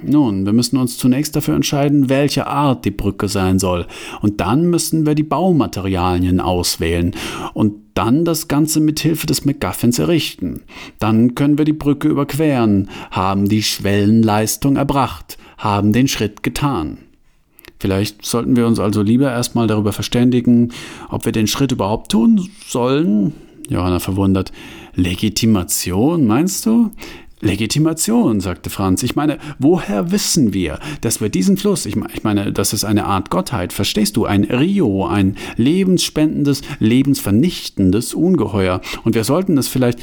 [0.02, 3.86] Nun, wir müssen uns zunächst dafür entscheiden, welche Art die Brücke sein soll.
[4.20, 7.14] Und dann müssen wir die Baumaterialien auswählen.
[7.54, 10.62] Und dann das Ganze mit Hilfe des MacGuffins errichten.
[10.98, 16.98] Dann können wir die Brücke überqueren, haben die Schwellenleistung erbracht, haben den Schritt getan.
[17.80, 20.72] Vielleicht sollten wir uns also lieber erstmal darüber verständigen,
[21.08, 23.32] ob wir den Schritt überhaupt tun sollen.
[23.68, 24.52] Johanna verwundert.
[24.94, 26.90] Legitimation, meinst du?
[27.40, 29.02] Legitimation, sagte Franz.
[29.02, 33.30] Ich meine, woher wissen wir, dass wir diesen Fluss, ich meine, das ist eine Art
[33.30, 38.80] Gottheit, verstehst du, ein Rio, ein lebensspendendes, lebensvernichtendes Ungeheuer.
[39.04, 40.00] Und wir sollten es vielleicht.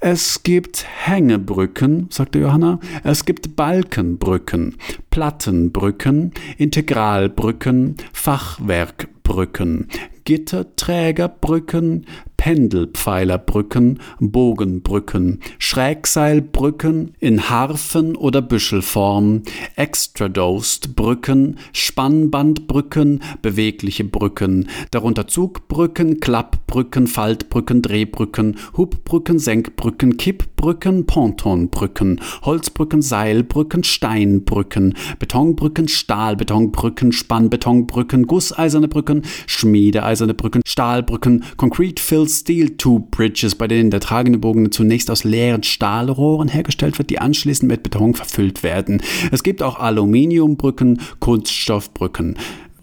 [0.00, 2.78] Es gibt Hängebrücken, sagte Johanna.
[3.02, 4.76] Es gibt Balkenbrücken,
[5.10, 9.88] Plattenbrücken, Integralbrücken, Fachwerkbrücken,
[10.24, 12.06] Gitterträgerbrücken,
[12.38, 19.42] Pendelpfeilerbrücken, Bogenbrücken, Schrägseilbrücken in Harfen- oder Büschelform,
[19.74, 33.82] Extradosed-Brücken, Spannbandbrücken, bewegliche Brücken, darunter Zugbrücken, Klappbrücken, Faltbrücken, Drehbrücken, Hubbrücken, Senkbrücken, Kippbrücken, Pontonbrücken, Holzbrücken, Seilbrücken,
[33.82, 43.66] Steinbrücken, Betonbrücken, Stahlbetonbrücken, Spannbetonbrücken, gusseiserne Brücken, schmiedeeiserne Brücken, Stahlbrücken, Concrete Fill Steel Tube Bridges, bei
[43.66, 48.62] denen der tragende Bogen zunächst aus leeren Stahlrohren hergestellt wird, die anschließend mit Beton verfüllt
[48.62, 49.02] werden.
[49.32, 52.36] Es gibt auch Aluminiumbrücken, Kunststoffbrücken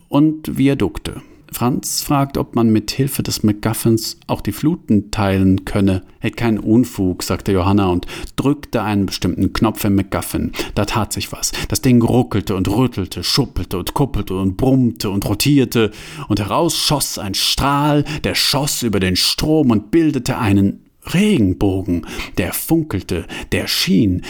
[0.10, 1.22] und Viadukte.
[1.56, 6.02] Franz fragt, ob man mit Hilfe des MacGuffins auch die Fluten teilen könne.
[6.20, 10.52] Hätt keinen Unfug, sagte Johanna und drückte einen bestimmten Knopf im MacGuffin.
[10.76, 11.54] Da tat sich was.
[11.70, 15.92] Das Ding ruckelte und rüttelte, schuppelte und kuppelte und brummte und rotierte,
[16.28, 20.82] und heraus schoss ein Strahl, der schoss über den Strom und bildete einen
[21.14, 22.06] Regenbogen,
[22.38, 24.24] der funkelte, der schien,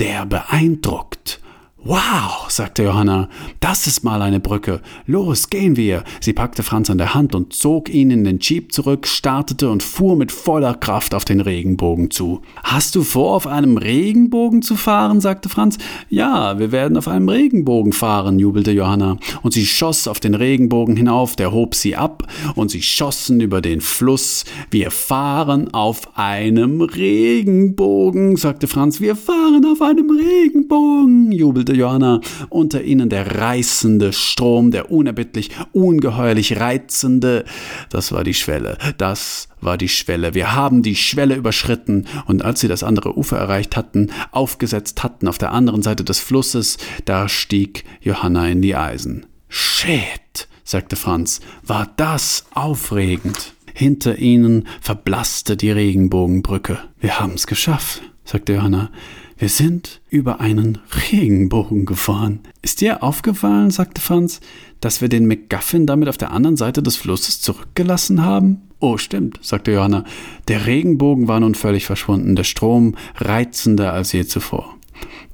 [0.00, 1.40] der beeindruckt.
[1.86, 3.28] Wow, sagte Johanna,
[3.60, 4.80] das ist mal eine Brücke.
[5.06, 6.02] Los, gehen wir.
[6.18, 9.82] Sie packte Franz an der Hand und zog ihn in den Jeep zurück, startete und
[9.82, 12.40] fuhr mit voller Kraft auf den Regenbogen zu.
[12.62, 15.20] Hast du vor, auf einem Regenbogen zu fahren?
[15.20, 15.76] sagte Franz.
[16.08, 19.18] Ja, wir werden auf einem Regenbogen fahren, jubelte Johanna.
[19.42, 23.60] Und sie schoss auf den Regenbogen hinauf, der hob sie ab, und sie schossen über
[23.60, 24.46] den Fluss.
[24.70, 29.02] Wir fahren auf einem Regenbogen, sagte Franz.
[29.02, 36.58] Wir fahren auf einem Regenbogen, jubelte Johanna, unter ihnen der reißende Strom, der unerbittlich, ungeheuerlich
[36.58, 37.44] reizende.
[37.90, 40.34] Das war die Schwelle, das war die Schwelle.
[40.34, 45.28] Wir haben die Schwelle überschritten, und als sie das andere Ufer erreicht hatten, aufgesetzt hatten
[45.28, 49.26] auf der anderen Seite des Flusses, da stieg Johanna in die Eisen.
[49.48, 53.54] Shit, sagte Franz, war das aufregend.
[53.72, 56.78] Hinter ihnen verblasste die Regenbogenbrücke.
[57.00, 58.90] Wir haben's geschafft, sagte Johanna.
[59.36, 60.78] Wir sind über einen
[61.10, 62.40] Regenbogen gefahren.
[62.62, 64.40] Ist dir aufgefallen, sagte Franz,
[64.80, 68.62] dass wir den McGuffin damit auf der anderen Seite des Flusses zurückgelassen haben?
[68.78, 70.04] Oh, stimmt, sagte Johanna.
[70.46, 74.76] Der Regenbogen war nun völlig verschwunden, der Strom reizender als je zuvor.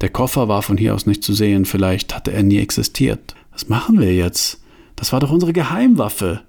[0.01, 3.35] Der Koffer war von hier aus nicht zu sehen, vielleicht hatte er nie existiert.
[3.51, 4.61] Was machen wir jetzt?
[4.95, 6.41] Das war doch unsere Geheimwaffe.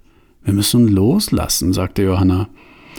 [0.43, 2.49] Wir müssen loslassen, sagte Johanna.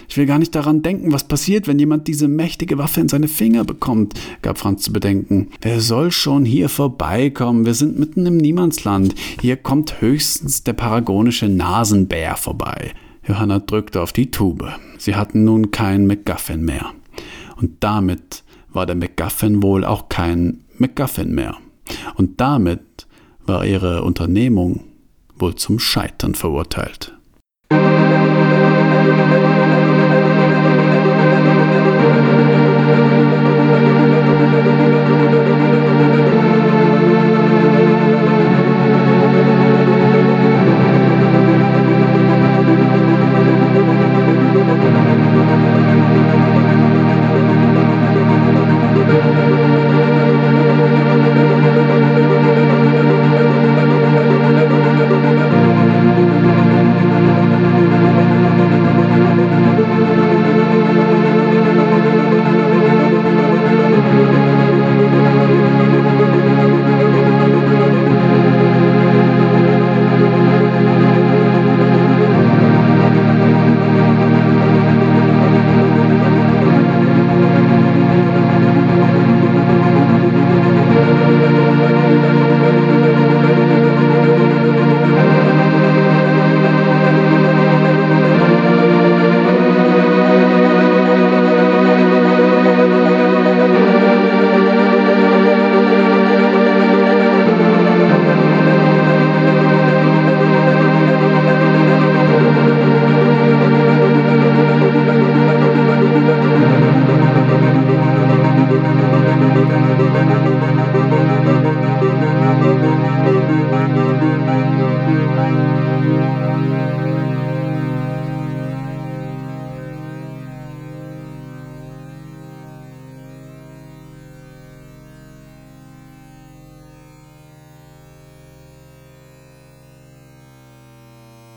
[0.07, 3.27] Ich will gar nicht daran denken, was passiert, wenn jemand diese mächtige Waffe in seine
[3.27, 5.49] Finger bekommt, gab Franz zu bedenken.
[5.61, 7.65] Wer soll schon hier vorbeikommen?
[7.65, 9.15] Wir sind mitten im Niemandsland.
[9.41, 12.91] Hier kommt höchstens der paragonische Nasenbär vorbei.
[13.27, 14.67] Johanna drückte auf die Tube.
[14.97, 16.91] Sie hatten nun keinen McGuffin mehr.
[17.55, 18.43] Und damit
[18.73, 21.55] war der McGuffin wohl auch kein McGuffin mehr.
[22.15, 23.07] Und damit
[23.45, 24.81] war ihre Unternehmung
[25.35, 27.12] wohl zum Scheitern verurteilt.